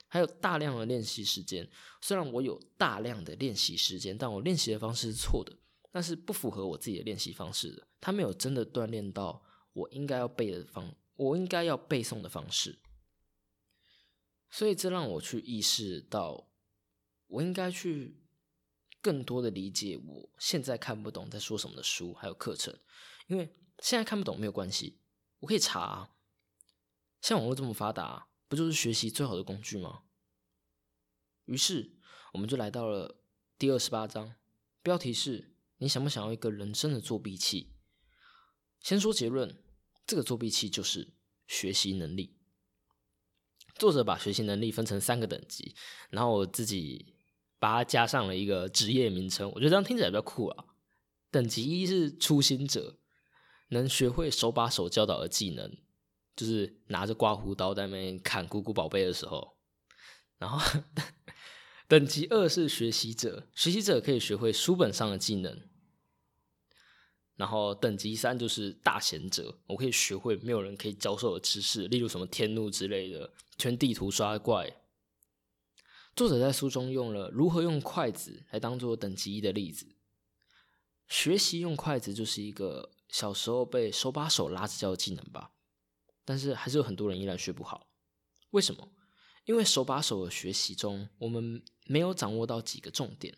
[0.08, 1.70] 还有大量的练习时间，
[2.02, 5.58] 虽然我有大量的练习时间，但我练习的方式是错的，
[5.92, 10.96] 但是不符合我自己的练习方式的，他没有真的锻炼到我应该要背的方。
[11.18, 12.80] 我应该要背诵的方式，
[14.50, 16.50] 所以这让我去意识到，
[17.36, 18.22] 我应该去
[19.02, 22.80] 更多的理解我现在看不懂在说什么的书还有课程，
[23.28, 25.00] 因为现在看不懂没有关系，
[25.40, 26.16] 我可以查。
[27.22, 30.04] 像网络这么发达，不就是学习最好的工具吗？
[31.46, 31.98] 于是，
[32.34, 33.20] 我们就来到了
[33.58, 34.36] 第二十八章，
[34.82, 37.74] 标题是“你想不想要一个人生的作弊器？”
[38.80, 39.62] 先说结论，
[40.08, 41.14] 这个作弊器就是
[41.48, 42.38] 学习能力。
[43.76, 45.76] 作者把学习能力分成三个等级，
[46.10, 47.15] 然后我自己
[47.66, 50.66] 把它加上了一个职业名称，我觉得这样听起来比较酷啊。
[51.32, 53.00] 等级一是初心者，
[53.70, 55.76] 能学会手把手教导的技能，
[56.36, 59.58] 就是拿着刮胡刀在那边砍姑姑宝贝的时候。
[60.38, 60.60] 然后
[61.90, 65.60] 等级二是学习者，学习者可以学会书本上的技能。
[67.36, 74.72] 然后等级三就是大贤者，我可以学会没有人可以教授的知识，例如什么天怒之类的，全地图刷怪。
[76.16, 79.98] 作者在书中用了如何用筷子来当做等级一的例子。
[81.10, 85.52] 学习用筷子就是一个小时候被手把手拉着教的技能吧，
[86.24, 87.90] 但是还是有很多人依然学不好。
[88.52, 88.90] 为什么？
[89.44, 93.38] 因为手把手的学习中，我们没有掌握到几个重点。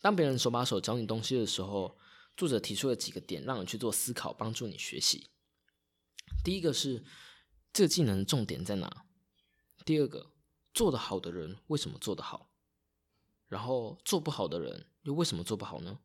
[0.00, 1.96] 当别人手把手教你东西的时候，
[2.36, 5.30] 作者提出了几个点，让你去做思考，帮助你学习。
[6.44, 7.04] 第一个是
[7.72, 9.06] 这个技能的重点在哪？
[9.86, 10.31] 第二个，
[10.72, 12.50] 做得好的人为什么做得好？
[13.48, 15.98] 然后做不好的人又为什么做不好呢？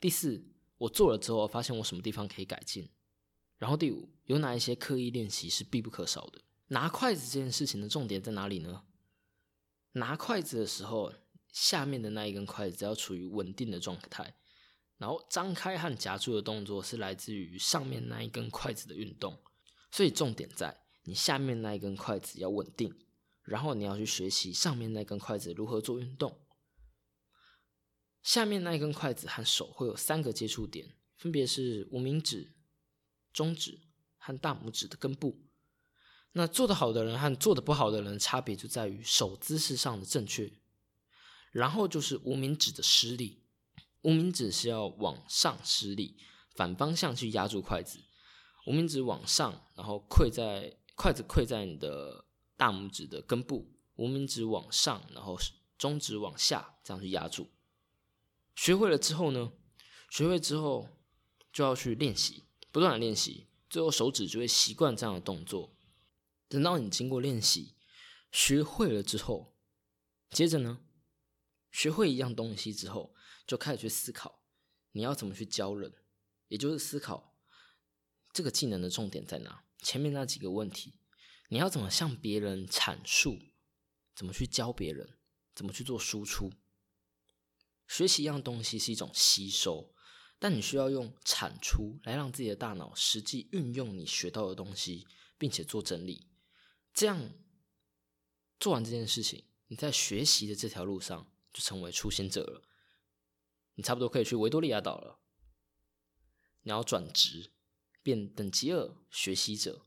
[0.00, 0.44] 第四，
[0.78, 2.88] 我做了之后发现我什么地方可以改进？
[3.58, 6.42] 然后第五，有哪一些刻意练习是必不可少的？
[6.68, 8.84] 拿筷子这件事情的重点在哪里呢？
[9.92, 11.12] 拿筷子的时候。
[11.52, 14.36] 下面的那一根筷子要处于稳定的状态，
[14.98, 19.42] 然后张开和夹住的动作是来自于上面那一根筷子的运动，
[19.90, 22.94] 所以重点在你下面那一根筷子要稳定，
[23.46, 26.40] 然后你要去学习上面那根筷子如何做运动。
[28.22, 32.56] 下面那一根筷子和手会有三个接触点，分别是无名指、
[33.32, 33.80] 中指
[34.18, 35.46] 和大拇指的根部。
[36.32, 40.52] 那做得好的人和做得不好的人差别就在于手姿势上的正确。
[41.52, 43.44] 然后就是无名指的施力，
[44.02, 46.18] 无名指是要往上施力，
[46.54, 48.04] 反方向去压住筷子。
[48.66, 52.25] 无名指往上，然后跪在筷子跪在你的
[52.56, 55.38] 大拇指的根部，无名指往上，然后
[55.76, 57.50] 中指往下，这样去压住。
[58.54, 59.52] 学会了之后呢？
[60.08, 60.88] 学会之后
[61.52, 65.76] 就要去练习，不断的练习，最后手指就会习惯这样的动作。
[66.48, 67.74] 等到你经过练习，
[68.30, 69.56] 学会了之后，
[70.30, 70.80] 接着呢？
[71.72, 73.14] 学会一样东西之后，
[73.46, 74.42] 就开始去思考
[74.92, 75.92] 你要怎么去教人，
[76.48, 77.36] 也就是思考
[78.32, 79.64] 这个技能的重点在哪。
[79.82, 80.94] 前面那几个问题，
[81.48, 83.38] 你要怎么向别人阐述，
[84.14, 85.18] 怎么去教别人，
[85.54, 86.52] 怎么去做输出。
[87.86, 89.94] 学习一样东西是一种吸收，
[90.38, 95.06] 但你需要用产出来让自己的大脑实际运用你学到的东西，
[95.38, 96.26] 并且做整理。
[96.92, 97.30] 这样
[98.58, 101.32] 做完这件事情，你在学习的这条路上。
[101.52, 102.68] 就成为初心者了，
[103.76, 105.18] 你差不多可以去维多利亚岛了。
[106.60, 107.50] 你要转职
[108.02, 109.85] 变等级二学习者，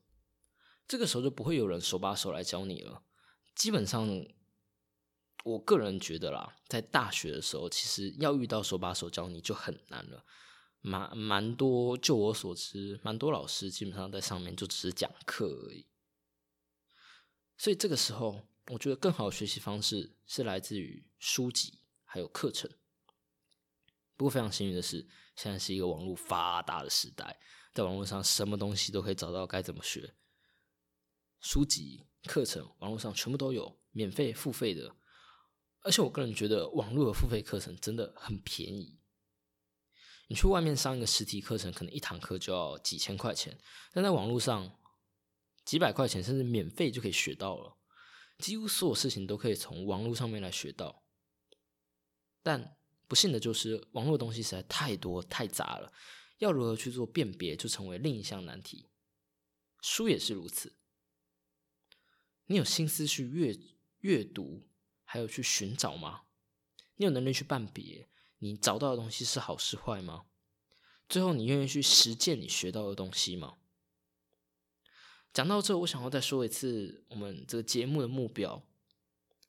[0.89, 3.01] 这个时候就不会有人手把手来教你了。
[3.55, 4.25] 基本上，
[5.45, 10.25] 我个人觉得啦，在大学的时候，其实要遇到手把手教你就很难了。
[10.81, 15.85] 蛮蛮多，就我所知，蛮多老师基本上在上面就只是讲课而已。
[17.57, 18.41] 所以这个时候。
[18.71, 22.69] 我觉得更好的学习方式是来自于书籍还有课程。
[24.15, 27.39] 不过非常幸运的是，现在是一个网络发达的时代，
[27.73, 30.13] 在网络上什么东西都可以找到该怎么学。
[31.39, 34.95] 书籍、课程，网络上全部都有，免费、付费的。
[35.81, 38.99] 而且我个人觉得，网络的付费课程真的很便宜。
[40.27, 43.57] 你去外面上一个实体课程，可能一堂课就要几千块钱，
[43.93, 44.79] 但在网络上
[45.65, 47.77] 几百块钱甚至免费就可以学到了。
[48.37, 51.03] 几乎所有事情都可以从网络上面来学到，
[52.43, 55.91] 但不幸的就是网络东西实在太多太杂了，
[56.37, 58.89] 要如何去做辨别，就成为另一项难题。
[59.81, 60.78] 书也是如此，
[62.49, 63.55] 你有心思去阅
[63.99, 64.67] 阅读，
[65.03, 66.23] 还有去寻找吗？
[66.95, 70.25] 你有能力去判别你找到的东西是好是坏吗？
[71.07, 73.57] 最后，你愿意去实践你学到的东西吗？
[75.31, 78.65] 讲到这，我想要再说一次我们这个节目的目标。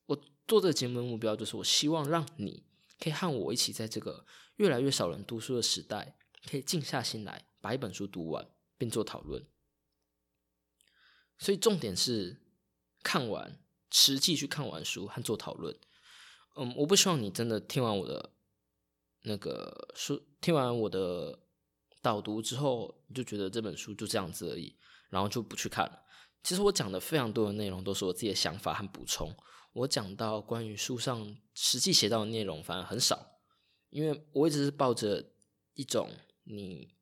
[0.04, 2.66] 我做这个节目的目标，就是我希望让你
[2.98, 4.26] 可以和我一起，在这个
[4.56, 6.18] 越来越少人读书的时代，
[6.50, 8.46] 可以静下心来把一本书读完，
[8.76, 9.46] 并做讨论。
[11.38, 12.42] 所以重点是
[13.02, 13.58] 看完
[13.90, 15.76] 实际去看完书和做讨论。
[16.56, 18.32] 嗯，我不希望你真的听完我的
[19.22, 21.38] 那个书，听完我的
[22.02, 24.76] 导读之后，你就觉得这本书就这样子而已，
[25.08, 26.02] 然后就不去看了。
[26.42, 29.34] 其实我讲的非常多的内容都是我自己的想法和补充。
[29.72, 33.38] 我讲到关于书上实际写到的内容，反而很少，
[33.90, 35.32] 因为我一直是抱着
[35.74, 36.10] 一种
[36.44, 36.94] 你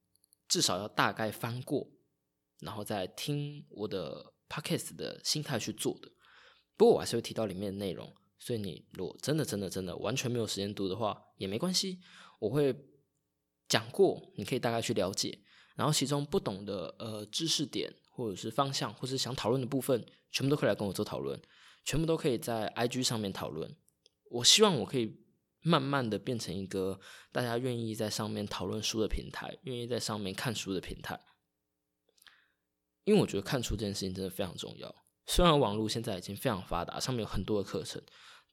[0.46, 1.88] 至少要大概翻过，
[2.58, 6.10] 然后再听我的 podcast 的心态去做的。
[6.76, 12.00] 不过我还是会提到里面的内容，所以你如果真的真的真的完全没有时间读的话，也没关系，
[12.38, 12.74] 我会
[13.68, 15.38] 讲过，你可以大概去了解，
[15.76, 21.40] 然后其中不懂的呃知识点或者是方向，或是想讨论的部分，全部都可以来跟我做讨论。
[21.84, 23.74] 全部都可以在 IG 上面讨论。
[24.30, 25.24] 我希望我可以
[25.62, 27.00] 慢慢的变成一个
[27.32, 31.18] 大家愿意在上面讨论书的平台，愿意在上面看书的平台。
[33.08, 34.94] 因为我觉得看书这件事情真的非常重要。
[35.24, 38.02] 虽然网络现在已经非常发达，上面有很多的课程，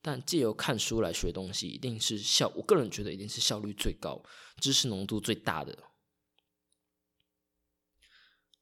[0.02, 2.48] 但借由看书来学东西，一定是效。
[2.56, 4.24] 我个人觉得一定是效率最高、
[4.62, 5.78] 知识浓度最大的。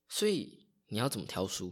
[0.10, 1.72] 所以你要怎么挑书？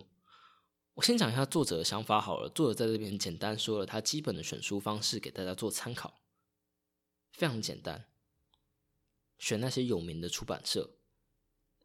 [0.94, 2.48] 我先讲一下作者的想法好了。
[2.48, 6.22] 作者在这边简单说了他基本的选书方式，给大家做参考。
[7.32, 8.06] 非常简单，
[9.40, 11.00] 选那些有名的出版社，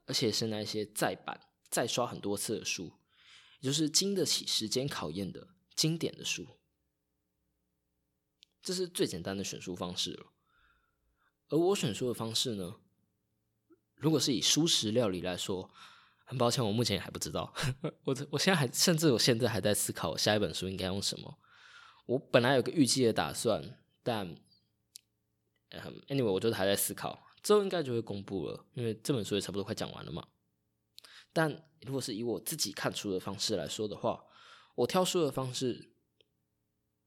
[0.04, 1.40] 而且是那些再版、
[1.76, 2.94] 再刷很多次的书，
[3.60, 6.46] 也就是经得起时间考验的经典的书。
[8.62, 10.32] 这是最简单的选书方式了。
[11.48, 12.76] 而我选书的方式呢，
[13.94, 15.70] 如果是以书食料理来说。
[16.28, 17.54] 很抱歉，我目前还不知道。
[18.02, 21.38] 我我现在还甚至我现在还在思考下一本书应该用什么。
[22.06, 24.36] 我本来有个预计的打算，但
[26.08, 27.24] ，anyway，我就是还在思考。
[27.44, 30.26] 之后应该就会公布了，因为这本书也差不多快讲完了嘛。
[31.36, 31.50] 但
[31.82, 34.24] 如果是以我自己看书的方式来说的话，
[34.74, 35.92] 我挑书的方式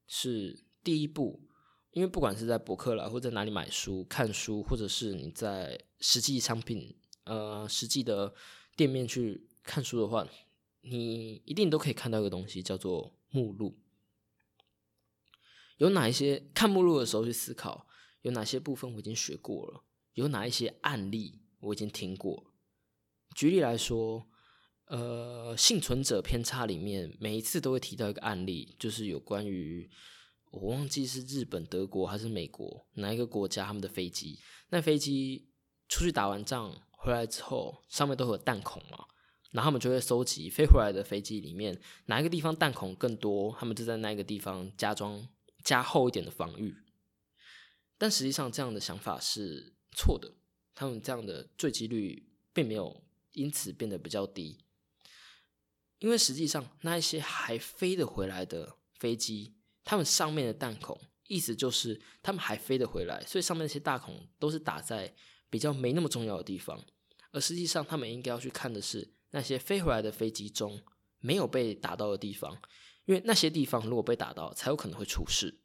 [0.06, 1.48] 是第一步，
[1.90, 8.32] 因为不管是在博客来或在哪里买书、看书，或者是你在实际商品呃实际的。
[8.76, 10.26] 店面去看书的话，
[10.80, 13.78] 你一定都可以看到一个东西，叫做目录。
[15.76, 17.86] 有哪一些看目录的时候去思考，
[18.22, 22.49] 有哪些部分我已经学过了，有哪一些案例我已经听过。
[23.34, 24.26] 举例来说，
[24.86, 29.90] 呃，幸存者偏差里面每一次都会提到一个案例，就是有关于
[30.50, 35.48] 我忘记是日本、德国还是美国哪一个国家他们的飞机，那飞机
[35.88, 36.82] 出去打完仗。
[37.02, 39.06] 回来之后，上面都有弹孔嘛，
[39.52, 45.26] 然后他们就会收集飞回来的飞机里面哪一个地方弹孔更多，他们就在那个地方加装
[45.64, 46.76] 加厚一点的防御。
[47.96, 50.34] 但实际上这样的想法是错的，
[50.74, 53.02] 他们这样的坠机率并没有
[53.40, 54.58] 因此变得比较低，
[55.98, 65.14] 因为实际上那一些还飞得回来的飞机，他们上面的弹孔，意思就是他们还飞得回来，所以上面那些大孔都是打在。
[65.52, 66.80] 比较没那么重要的地方，
[67.32, 70.80] 而实际上他们应该要去看的是那些飞回来的飞机中
[71.18, 72.56] 没有被打到的地方，
[73.04, 75.58] 因为那些地方如果被打到，才有可能会出事。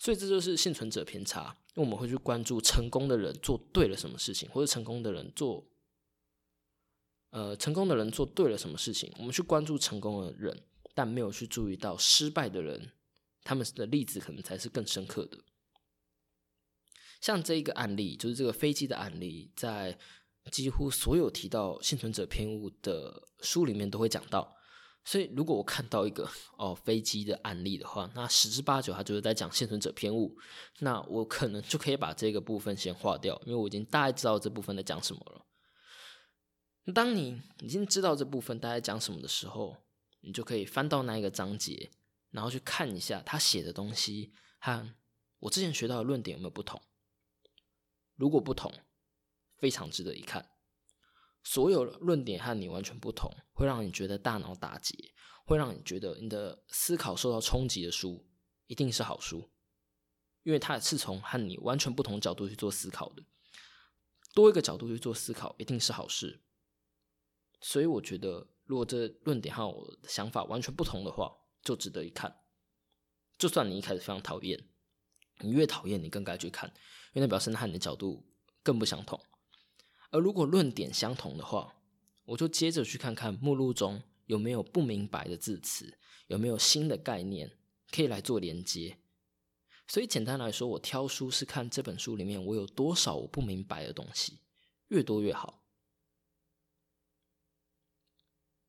[0.00, 5.64] 所以这就是幸存者偏差，我们会去关注成功的人做对了什么事情，或者成功的人做，
[7.32, 10.54] 呃，成功的人做对了什么事情，我们去关注成功的人，
[10.94, 12.92] 但没有去注意到失败的人，
[13.42, 15.38] 他们的例子可能才是更深刻的。
[17.22, 19.98] 像这一个案例，就是这个飞机的案例，在
[20.50, 24.54] 几乎所有提到幸存者偏误的书里面都会讲到。
[25.04, 26.28] 所以，如果我看到一个
[26.58, 30.38] 哦飞机的案例的话，那十之八九他就是在讲幸存者偏误。
[30.80, 35.46] 那我可能就可以把这个部分先划掉，因为我已经大概知道这部分在讲什么了。
[36.92, 39.76] 当你已经知道这部分大概讲什么的时候，
[40.20, 41.92] 你就可以翻到那一个章节，
[42.30, 44.94] 然后去看一下他写的东西和
[45.38, 46.80] 我之前学到的论点有没有不同。
[48.16, 48.72] 如果不同，
[49.58, 50.50] 非常值得一看。
[51.44, 55.12] 所有论点和你完全不同，会让你觉得大脑打结，
[55.44, 58.28] 会让你觉得你的思考受到冲击的书，
[58.66, 59.50] 一定是好书，
[60.44, 63.24] 因为它是从和你完全不同角度去做思考的。
[64.34, 66.41] 多一个角度去做思考，一定是好事。
[67.62, 71.32] 所以我觉得，如果这论点和我的想法完全不同的话，
[71.62, 72.40] 就值得一看。
[73.38, 74.68] 就算你一开始非常讨厌，
[75.40, 76.68] 你越讨厌，你更该去看。
[77.14, 78.26] 因为那表示和你的角度
[78.62, 79.20] 更不相同，
[80.10, 81.74] 而如果论点相同的话，
[82.24, 87.58] 我就接着去看看目录中有没有不明白的字词，有没有新的概念
[87.90, 88.98] 可以来做连接。
[89.86, 94.40] 所以简单来说，我挑书是看这本书里面我有多少我不明白的东西，
[94.88, 95.61] 越多越好。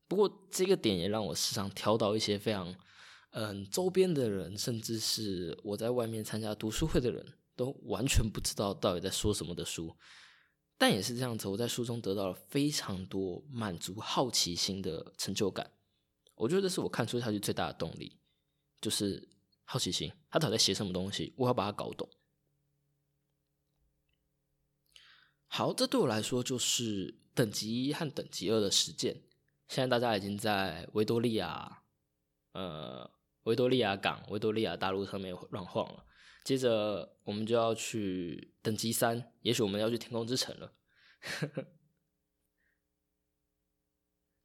[0.06, 2.74] 不过这个点也让我时常挑到一些非常
[3.30, 7.26] 嗯，周边的人，甚至是我在外面参加读书会的人
[7.56, 9.96] 都完全不知道到底在说什么的书。
[10.78, 15.72] 但也是这样子，我在书中得到了非常多满足好奇心的成就感。
[16.36, 18.20] 我觉得这是我看书下去最大的动力，
[18.80, 19.28] 就是
[19.64, 20.12] 好奇心。
[20.30, 21.32] 他到底在写什么东西？
[21.36, 22.08] 我要把它搞懂。
[25.46, 29.23] 好，这对我来说就是等级一和等级二的实践。
[29.68, 31.82] 现在大家已经在维多利亚，
[32.52, 33.10] 呃，
[33.44, 36.06] 维多利亚港、维多利亚大陆上面乱晃了。
[36.44, 40.74] 接着我们就要去等级三，也许我们要去天空之城了。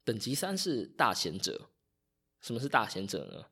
[0.02, 1.70] 等级三是大贤者。
[2.40, 3.50] 什么是大贤者呢？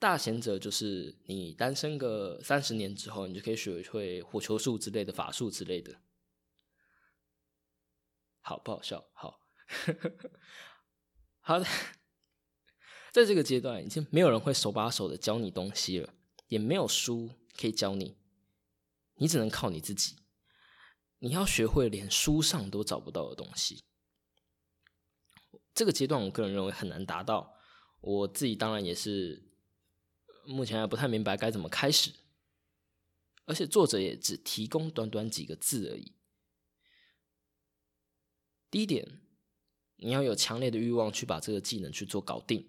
[0.00, 6.00] 大贤者就是你单身个三十年之后，你就可以学会火球术之类的法术之类的。
[8.40, 9.08] 好不好笑？
[9.12, 9.43] 好，
[11.40, 11.66] 好的。
[13.12, 16.14] 在这个阶段，已经没有人会手把手的教你东西了，
[16.48, 18.16] 也没有书可以教你，
[19.14, 20.16] 你只能靠你自己。
[21.20, 23.84] 你要学会连书上都找不到的东西。
[25.72, 27.54] 这个阶段，我个人认为很难达到。
[28.00, 29.48] 我自己当然也是，
[30.44, 32.12] 目前还不太明白该怎么开始。
[33.46, 36.16] 而且作者也只提供短短几个字而已。
[38.70, 39.20] 第一点，
[39.96, 42.66] 你要有强烈的欲望去把这个技能去做搞定，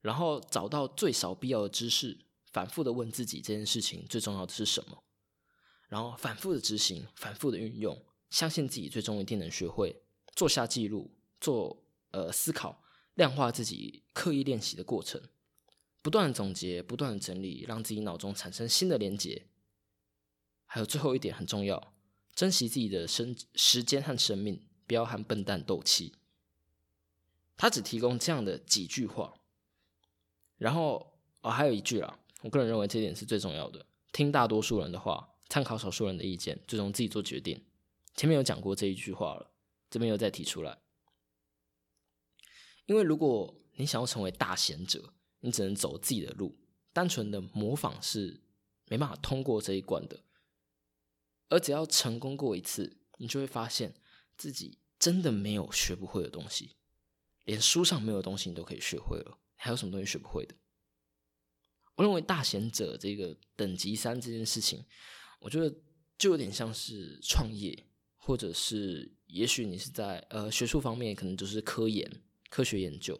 [0.00, 2.18] 然后找到最少必要的知识，
[2.52, 5.04] 反复的问自己这件事情最重要的是什么，
[5.88, 10.02] 然后反复的执行，反复的运用，相信自己最终一定能学会，
[10.34, 11.78] 做下记录，做。
[12.14, 12.84] 呃，思考、
[13.14, 15.18] 量化自己刻意练习的过程，
[16.02, 19.46] 不断的总结、不断的整理，让自己脑中产生新的连结。
[20.66, 21.94] 还有最后一点很重要，
[22.34, 26.12] 珍惜自己的生时间和生命，不要和笨蛋斗气。
[27.56, 29.34] 他只提供这样的几句话，
[30.56, 37.64] 然后哦，还有一句啊，我个人认为这点是最重要的：听大多数人的话，参考少数人的意见，最终自己做决定。
[38.14, 39.50] 前面有讲过这一句话了，
[39.90, 40.78] 这边又再提出来。
[42.86, 46.58] 因为如果你想要成为大贤者，你只能走自己的路，
[46.92, 48.42] 单纯的模仿是
[48.86, 50.20] 没办法通过这一关的。
[51.48, 53.94] 而只要成功过一次，你就会发现
[54.36, 56.76] 自己真的没有学不会的东西，
[57.44, 60.54] 连书上没有东西你都可以学会了，还有什么东西学不会的？
[61.96, 64.84] 我认为大贤者这个等级三这件事情，
[65.40, 65.74] 我觉得
[66.18, 67.86] 就有点像是创业，
[68.16, 72.22] 或者是也许你是在呃学术方面，可能就是科研。
[72.50, 73.18] 科学研究，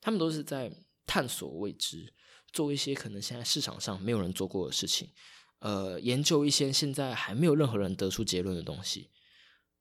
[0.00, 0.72] 他们都是在
[1.06, 2.12] 探索未知，
[2.52, 5.12] 做一些可能现在市场上没有人做过的事情，
[5.60, 9.12] 呃，研究一些现在还没有任何人得出结论的东西。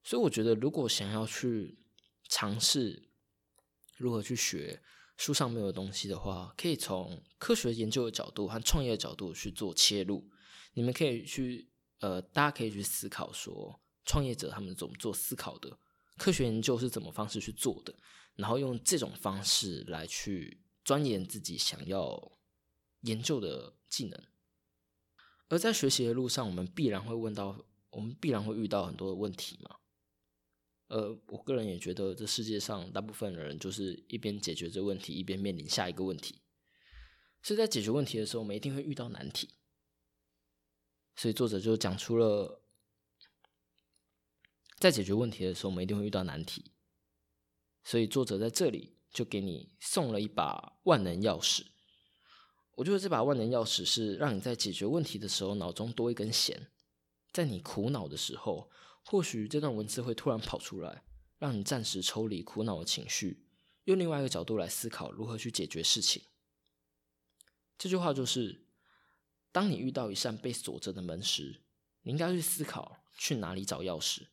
[0.04, 1.80] 所以，我觉得如果想要去
[2.28, 3.10] 尝试
[3.98, 4.82] 如何去学
[5.18, 10.30] 书上没有的东西的话，可以从科学研究的角度和创业的角度去做切入。
[10.74, 11.70] 你们可以去，
[12.00, 15.80] 呃，大家可以去思考说，创业者他们怎么做思考的。
[16.18, 17.96] 科学研究是怎么方式去做的？
[18.36, 22.34] 然后用这种方式来去钻研自己想要
[23.02, 24.22] 研究的技能。
[25.48, 29.78] 而在学习的路上，我们必然会问到，我们必然会遇到很多的问题嘛。
[30.88, 36.42] 呃，我个人也觉得，这世界上大部分人就是一边解决这问题，一边面临下一个问题。
[37.42, 39.50] 所以在解决问题的时候，我们一定会遇到难题。
[41.16, 42.62] 所以作者就讲出了。
[44.78, 46.74] 在解决问题的时候，我们一定会遇到难题，
[47.82, 51.68] 所以作者在这里就给你送了一把万能钥匙。
[52.74, 56.68] 我觉得这把万能钥匙是让你在解决问题的时候脑中多一根弦，
[57.32, 58.70] 在你苦恼的时候，
[59.06, 61.04] 或许这段文字会突然跑出来，
[61.38, 63.46] 让你暂时抽离苦恼的情绪，
[63.84, 66.24] 用另外一个角度来思考如何去解决事情。
[67.78, 68.66] 这句话就是：
[69.52, 71.62] 当你遇到一扇被锁着的门时，
[72.02, 74.28] 你应该去思考去哪里找钥匙。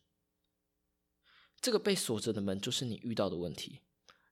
[1.61, 3.81] 这个被锁着的门就是你遇到的问题。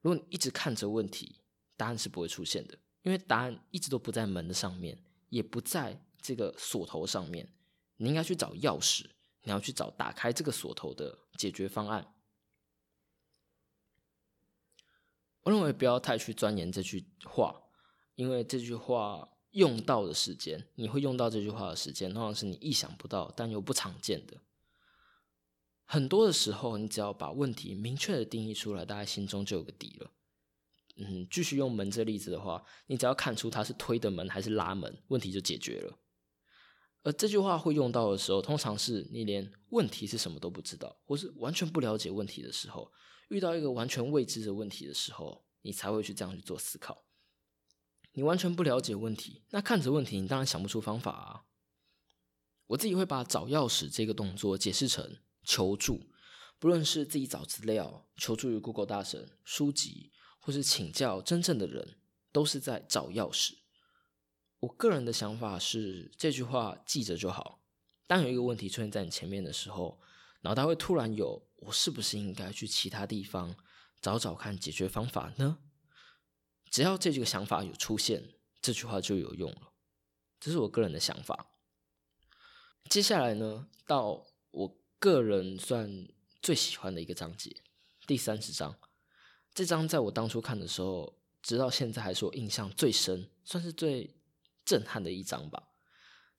[0.02, 1.42] 如果你一直看着问题，
[1.78, 4.98] 答案是不会出现的，因为答案一直都不在门的上面，
[5.30, 7.54] 也不在这个锁头上面。
[7.98, 9.06] 你应该去找钥匙，
[9.44, 12.14] 你要去找打开这个锁头的解决方案。
[15.44, 17.64] 我认为不要太去钻研这句话，
[18.16, 24.38] 因为这句话用到的时间，你会用到这句话的时间，通常是你意想不到但又不常见的。
[25.86, 30.12] 很多的时候，你只要把问题明确的定义出来，大家心中就有个底了。
[30.98, 35.98] 嗯，继续用门这例子的话，你只要看出它是推的门还是拉门，问题就解决了。
[37.04, 42.91] 而这句话会用到的时候，通常是你连问题是什么都不知道，或是完全不了解问题的时候，
[43.30, 47.06] 遇到一个完全未知的问题的时候，你才会去这样去做思考。
[48.14, 51.45] 你完全不了解问题，那看着问题，你当然想不出方法啊。
[52.68, 56.12] 我自己会把找钥匙这个动作解释成求助，
[56.60, 61.97] 不论是自己找资料、求助于 Google 大神、书籍，或是请教真正的人，
[62.32, 63.61] 都是在找钥匙。
[64.62, 67.64] 我个人的想法是，这句话记着就好。
[68.05, 69.99] 当有一个问题出现在你前面的时候，
[70.41, 73.55] 脑袋会突然有：我是不是应该去其他地方
[73.99, 75.57] 找找看解决方法呢？
[76.70, 79.74] 只要这几个想法有出现，这句话就有用了。
[80.39, 81.53] 这是我个人的想法。
[82.88, 86.07] 接下来呢，到我个人算
[86.39, 87.64] 最喜欢的一个章节，
[88.05, 88.78] 第三十章。
[89.55, 94.20] 这章在我当初看的时候，直到现在还是我印象最深，算是最。
[94.72, 95.67] 震撼的一章吧。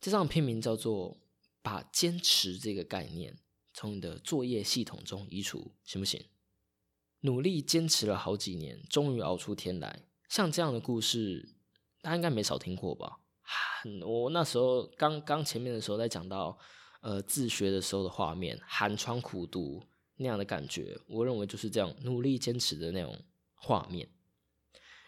[0.00, 1.20] 这张片名叫做
[1.60, 3.36] “把坚持这个概念
[3.74, 6.24] 从你的作业系统中移除”，行不行？
[7.20, 10.06] 努力坚持了好几年，终于熬出天来。
[10.30, 11.56] 像这样的故事，
[12.00, 13.18] 大家应该没少听过吧？
[14.06, 16.58] 我那时候刚刚前面的时候在讲到，
[17.02, 19.84] 呃，自学的时候的画面，寒窗苦读
[20.16, 23.22] 那样的感觉，我认为就是这样努力坚持的那种
[23.54, 24.08] 画面。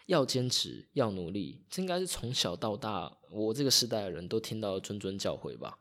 [0.05, 5.77] 要坚持，要努力，这应该是从小到大，我这个时代的人都听到的谆谆教诲吧。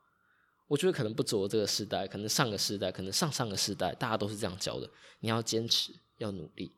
[0.66, 4.91] 我觉得可能不止我这个时代，可能上个时代，可能上上个时代，大家都是这样教的。
[5.20, 6.75] 你要坚持，要努力。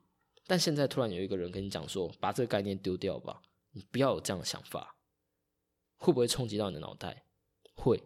[0.46, 3.40] 但现在突然有一个人跟你讲说，把这个概念丢掉吧，
[3.72, 4.96] 你不要有这样的想法，
[5.96, 7.24] 会不会冲击到你的脑袋？
[7.74, 8.02] 会。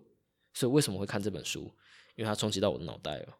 [0.53, 1.72] 所以为什么会看这本书？
[2.14, 3.38] 因为它冲击到我的脑袋了。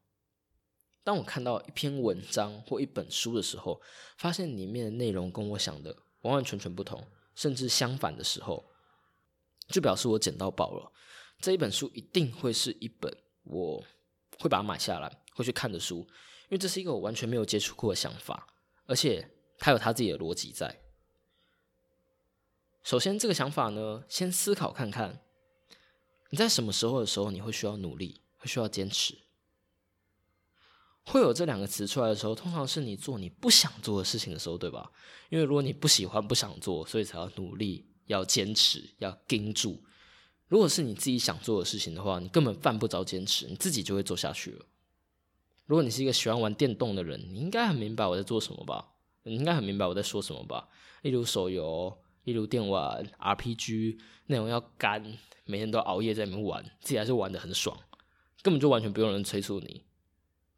[1.03, 3.81] 当我看到一篇文章或一本书的时候，
[4.19, 7.03] 发现里面的内容跟我想的完完全全不同，
[7.35, 8.65] 甚至相反的时候，
[9.69, 10.93] 就表示我捡到宝了。
[11.41, 13.11] 这一本书一定会是一本
[13.45, 13.83] 我
[14.39, 18.47] 会把它买下来会去看的书，因为这是一个我完全没有接触过的想法，
[18.85, 20.83] 而且它有它自己的逻辑在。
[22.83, 25.23] 首先，这个想法呢，先思考看看，
[26.29, 29.19] 你在什么时候的时候你会需要努力，会需要坚持。
[31.07, 34.91] 会有这两个词出来的时候，通常是你做你不想做的事情的时候，对吧？
[35.29, 39.83] 因为如果你不喜欢、不想做，所以才要努力、要坚持、要盯住。
[40.49, 44.67] 如果是你自己想做的事情的话，你根本犯不着坚持，你自己就会做下去了。
[45.67, 48.89] 如果你是一个喜欢玩电动的人，你应该很明白我在做什么吧？
[49.23, 50.69] 你应该很明白我在说什么吧？
[51.03, 57.77] 例如手游，例如电玩 RPG，内容要干，每天都熬夜在里面玩，自己还是玩的很爽，
[58.43, 59.85] 根本就完全不用人催促你。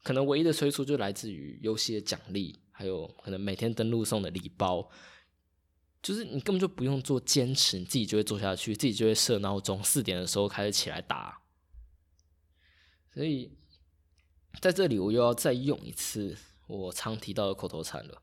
[0.02, 4.90] 可能唯一的催促就来自于游戏的奖励，还有可能每天登录送的礼包，
[6.02, 11.40] 就是你根本就不用做坚持，你自己就会做下去，自己就会设闹钟，四点的时候开始起来打。
[13.14, 13.52] 所以
[14.60, 16.36] 在这里，我又要再用一次
[16.66, 18.22] 我常提到的口头禅了：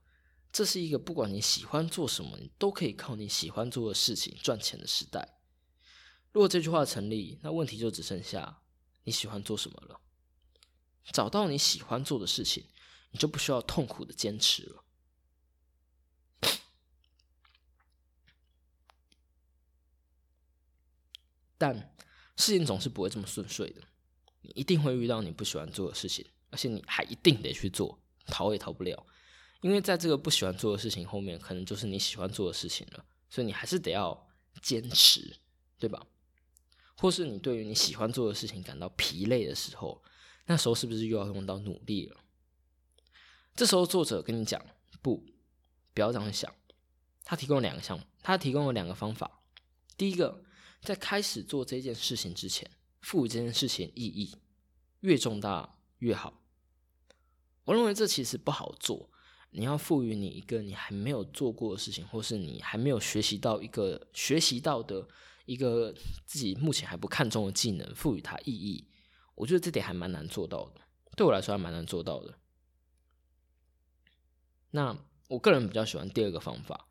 [0.51, 5.38] 这是一个不管你喜欢做什么，你都可以靠你喜欢做的事情赚钱的时代。
[6.32, 8.61] 如果这句话成立，那问题就只剩下
[9.05, 10.01] 你喜欢做什么了。
[11.12, 12.66] 找到你喜欢做的事情，
[13.12, 14.84] 你就不需要痛苦的坚持了。
[21.57, 21.95] 但
[22.38, 23.82] 事情总是不会这么顺遂的，
[24.41, 29.05] 你一定会遇到你不喜欢做的事情，而且你还一定得去做，逃也逃不了。
[29.62, 34.30] 因为在这个不喜欢做的事情后面，可能就是你喜欢做的事情了，所以你还是得要
[34.62, 35.38] 坚持，
[35.78, 36.05] 对吧？
[36.95, 40.01] 或是你对于你喜欢做的事情感到疲累的时候。
[40.49, 42.17] 那时候是不是又要用到努力了？
[43.55, 44.59] 这时候作者跟你讲，
[44.99, 45.23] 不，
[45.93, 46.51] 不要这样想。
[47.23, 49.43] 他提供了两个项目，他提供了两个方法。
[49.95, 50.43] 第一个，
[50.81, 52.67] 在开始做这件事情之前，
[53.01, 54.35] 赋予这件事情意义，
[55.01, 56.41] 越重大越好。
[57.65, 59.07] 我认为这其实不好做。
[59.51, 65.07] 你要赋予你一个你还没有做过的事情，或是你还没有学习到一个学习到的
[65.45, 65.93] 一个
[66.25, 68.88] 自己目前还不看重的技能，赋予它意义。
[69.39, 70.81] 我觉得这点还蛮难做到的，
[71.15, 72.37] 对我来说还蛮难做到的。
[74.71, 76.89] 那我个人比较喜欢第二个方法。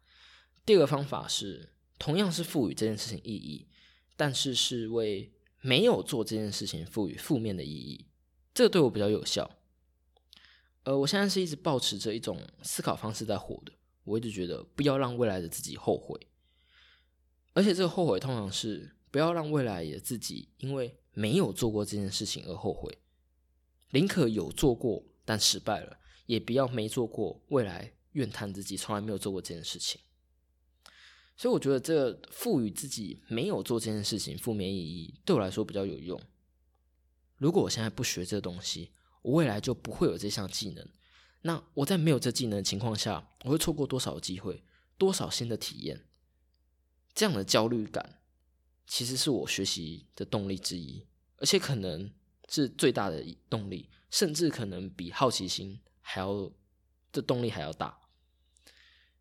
[0.65, 3.69] 第二个方法是同样是赋予这件事情意义，
[4.17, 5.31] 但是是为
[5.61, 8.07] 没有做这件事情赋予负面的意义。
[8.55, 9.51] 这个对我比较有效。
[10.85, 13.73] 呃，我现在是一直保持着一种思考方式在活的。
[14.05, 16.19] 我一直觉得不要让未来的自己后悔，
[17.53, 20.99] 而且这个后悔通常是不要让未来的自己因为。
[21.19, 22.97] 没有做过这件事情而后悔，
[23.91, 30.01] 宁可有做过但失败了，也不要没做过，未来怨叹自己从来没有做过这件事情。
[31.37, 36.21] 所以我觉得这赋予自己没有做这件事情负面意义，对我来说比较有用。
[37.37, 38.93] 如果我现在不学这东西，
[39.23, 40.89] 我未来就不会有这项技能。
[41.43, 44.63] 那我在没有这技能的情况下，我会错过多少机会，
[44.97, 46.07] 多少新的体验？
[47.13, 48.21] 这样的焦虑感，
[48.87, 51.07] 其实是我学习的动力之一，
[51.39, 52.11] 而且可能
[52.49, 56.53] 是最大的动力，甚至可能比好奇心还要
[57.11, 57.99] 的动力还要大。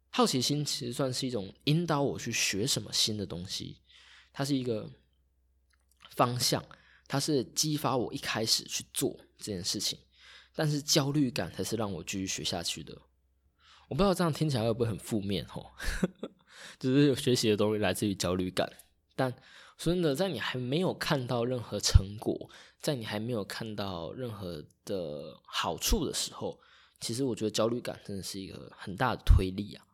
[0.10, 3.82] 好奇心其实算是一种引导我去学什么新的东西，
[4.34, 4.90] 它是一个
[6.16, 6.64] 方向，
[7.08, 10.00] 它是激发我一开始去做这件事情。
[10.56, 13.00] 但是焦虑感才是让我继续学下去的。
[13.88, 15.72] 我不知道这样听起来会不会很负面吼？
[16.80, 18.68] 就是学习的东西来自于焦虑感。
[19.16, 19.32] 但
[19.78, 22.50] 说真的，在你还没有看到任何成果，
[22.80, 26.60] 在你还没有看到任何的好处的时候，
[27.00, 29.86] 其实我觉得焦虑感真的是一个很大的推力啊。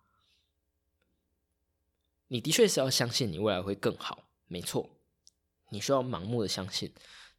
[2.30, 4.90] 你的确是要相信你未来会更好，没错，
[5.70, 6.92] 你需要盲目的相信，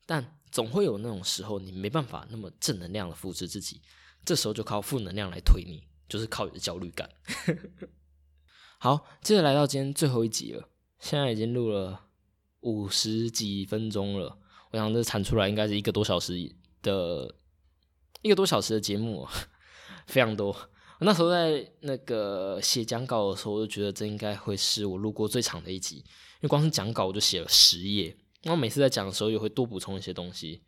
[0.06, 3.80] 但总会有那种时候，你没办法那么正能量的复制自己，
[4.24, 7.10] 这时候就靠负能量来推你，就是靠你的焦虑感。
[8.78, 10.68] 好，接着来到今天最后一集了，
[11.00, 12.06] 现在已经录了
[12.64, 14.38] 五十几分钟了，
[14.70, 16.32] 我想这产出来应该是一个多小时
[16.82, 17.34] 的，
[18.22, 19.28] 一个多小时的节目，
[20.06, 20.56] 非常多。
[21.00, 30.62] 那时候在那个写讲稿的时候，我就觉得这应该会是我录过最长的一集，因为光是讲稿我就写了十页，然后每次在讲的时候也会多补充一些东西。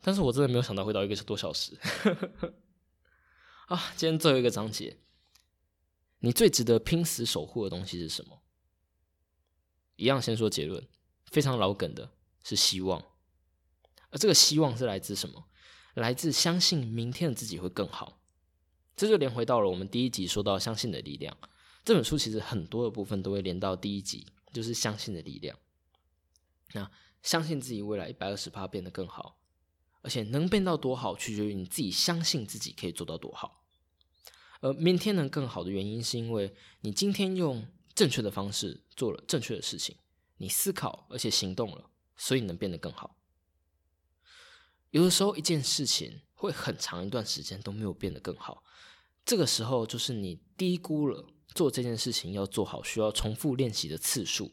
[0.00, 1.78] 但是我真的没有想到会到一个多小时。
[3.68, 4.96] 啊，今天最后一个章节，
[6.20, 8.42] 你最值得拼死守护的东西是什么？
[9.98, 10.86] 一样先说结论，
[11.26, 12.12] 非常老梗的
[12.44, 13.04] 是希望，
[14.10, 15.48] 而这个希望是来自什么？
[15.94, 18.20] 来自相信明天的自己会更好。
[18.94, 21.36] 这就连回到了我们第一集说到相信的力量
[21.84, 25.58] 这本书，其实很多的部分都会连到第一集，就是相信的力量。
[26.74, 26.88] 那
[27.22, 29.40] 相信自己未来一百二十趴变得更好，
[30.02, 33.64] 而且能变到多好，取决于你自己相信自己可以做到多好。
[34.60, 37.66] 而明天能更好的原因，是因为你今天用
[37.98, 39.96] 正确的方式做了正确的事情，
[40.36, 43.16] 你思考而且行动了，所以能变得更好。
[44.90, 48.62] 有的时候，一件事情会很长一段时间都没有变得更好。
[49.24, 54.52] 这个时候，就是你低估了做这件事情要做好需要重复练习的次数。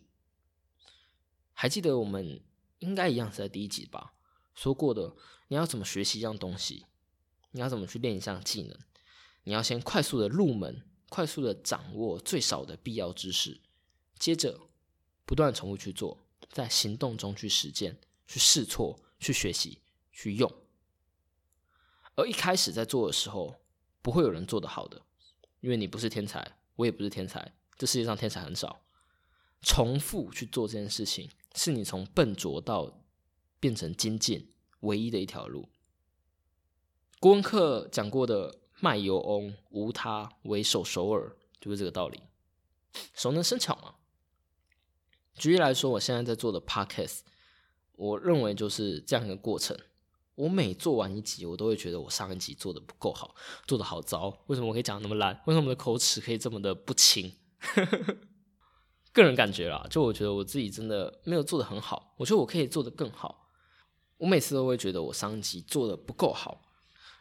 [1.53, 2.41] 还记得我们
[2.79, 4.15] 应该一样是在第一集吧
[4.55, 5.15] 说过的，
[5.49, 6.87] 你要怎么学习一样东西，
[7.51, 8.75] 你要怎么去练一项技能，
[9.43, 10.83] 你要先快速的入门，
[11.15, 13.61] 快速的掌握最少的必要知识，
[14.19, 14.59] 接着
[15.25, 17.97] 不断重复去做，在行动中去实践，
[18.27, 19.79] 去试错，去学习，
[20.11, 20.51] 去用。
[22.15, 23.61] 而一开始在做的时候。
[24.01, 25.01] 不会有人做得好的，
[25.61, 28.83] 因为你不是天才，我也不是天才，这世界上天才很少。
[29.63, 33.01] 重复去做这件事情，是你从笨拙到
[33.59, 35.69] 变成精进唯一的一条路。
[37.19, 42.21] 郭文克讲过的“卖油翁无他，唯手首尔”，就是这个道理。
[43.13, 43.95] 熟能生巧嘛。
[45.35, 47.19] 举例来说，我现在在做的 podcast，
[47.93, 49.77] 我认为就是这样一个过程。
[50.35, 53.33] 我每做完一集，我都会觉得我上一集做的不够好，
[53.65, 54.43] 做的好糟。
[54.47, 55.41] 为什么我可以讲那么烂？
[55.45, 57.33] 为什么我的口齿可以这么的不清？
[59.13, 62.13] 个人感觉啦，就我觉得我自己真的没有做的很好。
[62.17, 63.49] 我觉得我可以做的更好。
[64.17, 66.61] 我每次都会觉得我上一集做的不够好，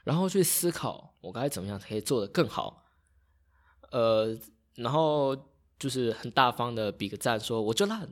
[0.04, 2.84] 然后去思考我该怎么样可以做的更好。
[3.90, 4.38] 呃，
[4.76, 5.36] 然后
[5.78, 8.08] 就是很大方的比个赞，说我就烂。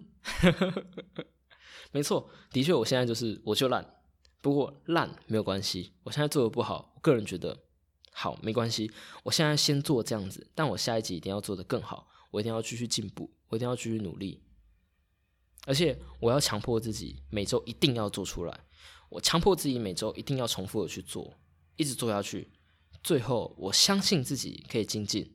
[1.92, 3.98] 没错，的确，我现在就是我就烂。
[4.40, 7.64] 不过烂没有关系，我现在做的不好，我个人觉得
[8.10, 8.90] 好没关系。
[9.22, 14.42] 我现在先做这样子，但我下一集一定要做的更好，我一定要继续进步，我一定要继续努力，
[15.66, 18.64] 而且我要强迫自己每周一定要做出来，
[19.10, 21.34] 我强迫自己每周一定要重复的去做，
[21.76, 22.50] 一直做下去，
[23.02, 25.34] 最后我相信自己可以精进。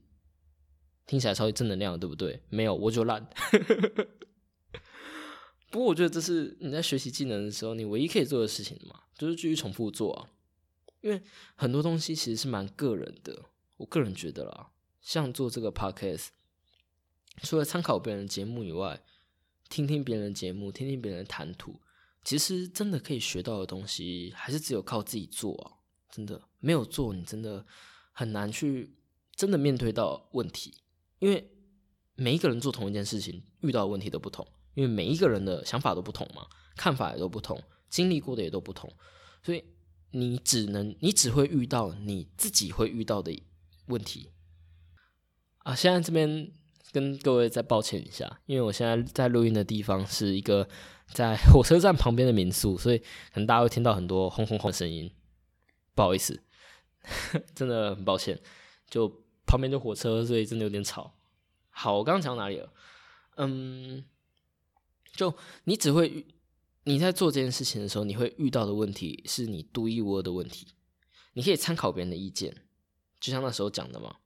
[1.06, 2.42] 听起来超级正能量，对不对？
[2.50, 3.28] 没有我就烂。
[5.72, 10.30] 不过我觉得这是你在学习技能的时候，你唯一可以做的事情嘛，就是继续重复做啊。
[11.02, 11.22] 因为
[11.56, 13.46] 很多东西其实是蛮个人的，
[13.78, 14.72] 我个人觉得啦，
[15.02, 16.28] 像做这个 podcast，
[17.44, 19.02] 除了参考别人的节目以外，
[19.70, 21.80] 听听别人的节目，听听别人的谈吐，
[22.24, 25.77] 其实真的可以学到的东西，还是只有靠自己做啊。
[26.12, 27.66] 真的没有做，你真的
[28.12, 28.96] 很难去
[29.36, 30.74] 真的面对到问题，
[31.20, 31.50] 因为
[32.16, 34.48] 每一个人做同一件事情，遇到的问题都不同。
[34.74, 36.46] 因为每一个人的想法都不同嘛，
[36.76, 38.88] 看法也都不同，经历过的也都不同，
[39.42, 39.64] 所以
[40.12, 43.36] 你只能你只会遇到你自己会遇到的
[43.88, 44.30] 问题
[45.64, 45.74] 啊。
[45.74, 46.52] 现在这边
[46.92, 50.70] 跟各位再抱歉一下，因为我现在在录音的地方是一个
[51.08, 55.12] 在火车站旁边的民宿，所以可能大家会听到很多轰轰轰的声音，
[55.98, 56.44] 不好意思。
[57.56, 58.40] 真的很抱歉，
[58.90, 59.08] 就
[59.46, 61.18] 旁边就火车，所以真的有点吵。
[61.70, 62.74] 好，我刚刚讲哪里了？
[63.38, 64.06] 嗯，
[65.14, 65.34] 就
[65.64, 66.26] 你只会
[66.84, 70.68] 你在做这件事情的时候，你会遇到的问题是你独一无二的问题。
[71.34, 72.54] 你可以参考别人的意见，
[73.20, 74.18] 就像那时候讲的嘛，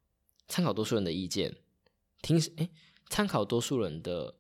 [0.48, 1.56] 参考多数人的意见，
[2.22, 2.72] 听诶，
[3.10, 4.36] 参考多数人的，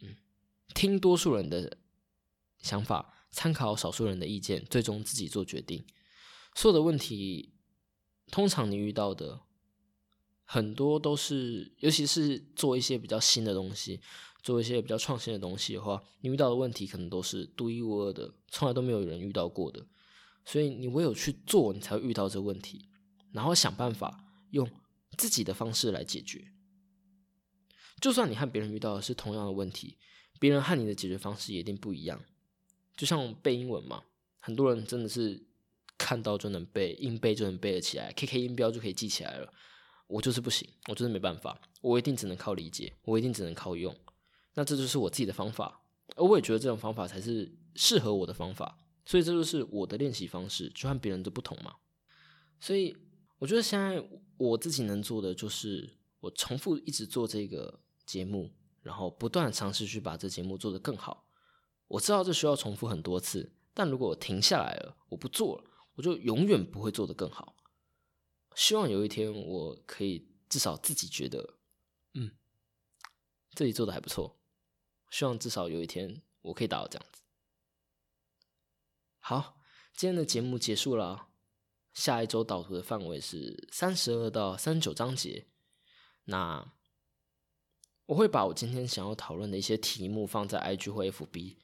[0.00, 0.16] 嗯，
[0.74, 1.78] 听多数人的
[2.58, 5.86] 想法，参考少数人的意见，最终自己做决定。
[6.54, 7.52] 所有的问题，
[8.30, 9.40] 通常你遇到的
[10.44, 14.00] 很多都是，尤其是做一些比较新的东西，
[14.42, 19.86] 做一些比较创新的东西的话，你遇到的问题可能都是独一无二的，从来都没有人遇到过的。
[20.44, 22.88] 所以你唯有去做，你才会遇到这问题，
[23.32, 24.70] 然后想办法用
[25.16, 26.52] 自己的方式来解决。
[28.00, 29.96] 就算你和别人遇到的是同样的问题，
[30.38, 32.22] 别人和你的解决方式也一定不一样。
[32.94, 34.02] 就像背英文嘛，
[34.38, 35.46] 很多人真的是
[36.04, 39.50] 看到就能背，硬背就能背得起来，K K 音标就可以记起来了。
[40.06, 43.96] 我就是不行，我真的没办法，我一定只能靠理解，我一定只能靠用。
[44.52, 45.80] 那这就是我自己的方法，
[46.14, 48.78] 而我也觉得这种方法才是适合我的方法。
[49.06, 51.74] 所以这就是我的练习方式，就和别人的不同嘛。
[52.60, 52.94] 所以
[53.38, 58.50] 我觉得现在我自己能做的就是，我重复一直做这个节目，
[58.82, 61.26] 然后不断尝试去把这节目做得更好。
[61.88, 67.56] 我知道这需要重复很多次，但如果我停下来了，我不做了，我就永远不会做得更好。
[68.54, 71.58] 希望有一天我可以至少自己觉得，
[72.12, 72.30] 嗯，
[73.54, 74.38] 自己做的还不错。
[75.10, 77.22] 希望至少有一天我可以达到这样子。
[79.18, 79.60] 好，
[79.94, 81.28] 今天的节目结束了。
[81.92, 85.46] 下一周导图的范围是三十二到三十九章节。
[86.24, 86.74] 那
[88.06, 91.56] 我会把我今天想要讨论的一些题目放在 IG 或 FB。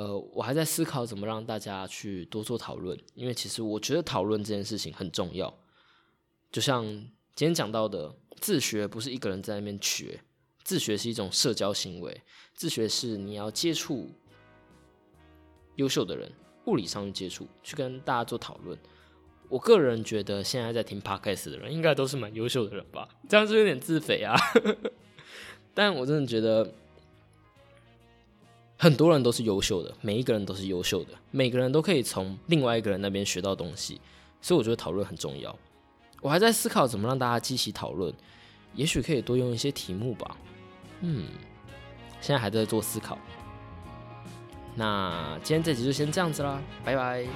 [0.00, 5.52] 呃，我还在思考怎么让大家去多做讨论，因为其实我觉得讨论这件事情很重要。
[6.50, 6.82] 就像
[7.34, 10.18] 今天讲到的，自学不是一个人在那边学，
[10.64, 12.22] 自学是一种社交行为，
[12.54, 14.10] 自学是你要接触
[15.76, 16.32] 优秀的人。
[16.64, 18.78] 物理上去接触，去跟大家做讨论。
[19.50, 23.06] 我个人觉得，现在在听 podcast 的人，应该都是蛮优秀的人吧？
[23.28, 24.34] 这样是有点自肥啊。
[25.74, 26.72] 但我真的觉得，
[28.82, 34.00] 很多人都是优秀的，每一个人都是优秀的，每个人都可以从另外一个人那边学到东西。
[34.40, 35.54] 所以我觉得讨论很重要。
[36.22, 38.10] 我还在思考怎么让大家积极讨论，
[38.74, 40.34] 也许可以多用一些题目吧。
[41.02, 41.26] 嗯，
[42.22, 43.18] 现在还在做思考。
[44.74, 47.26] 那今天这集就先这样子啦，拜拜。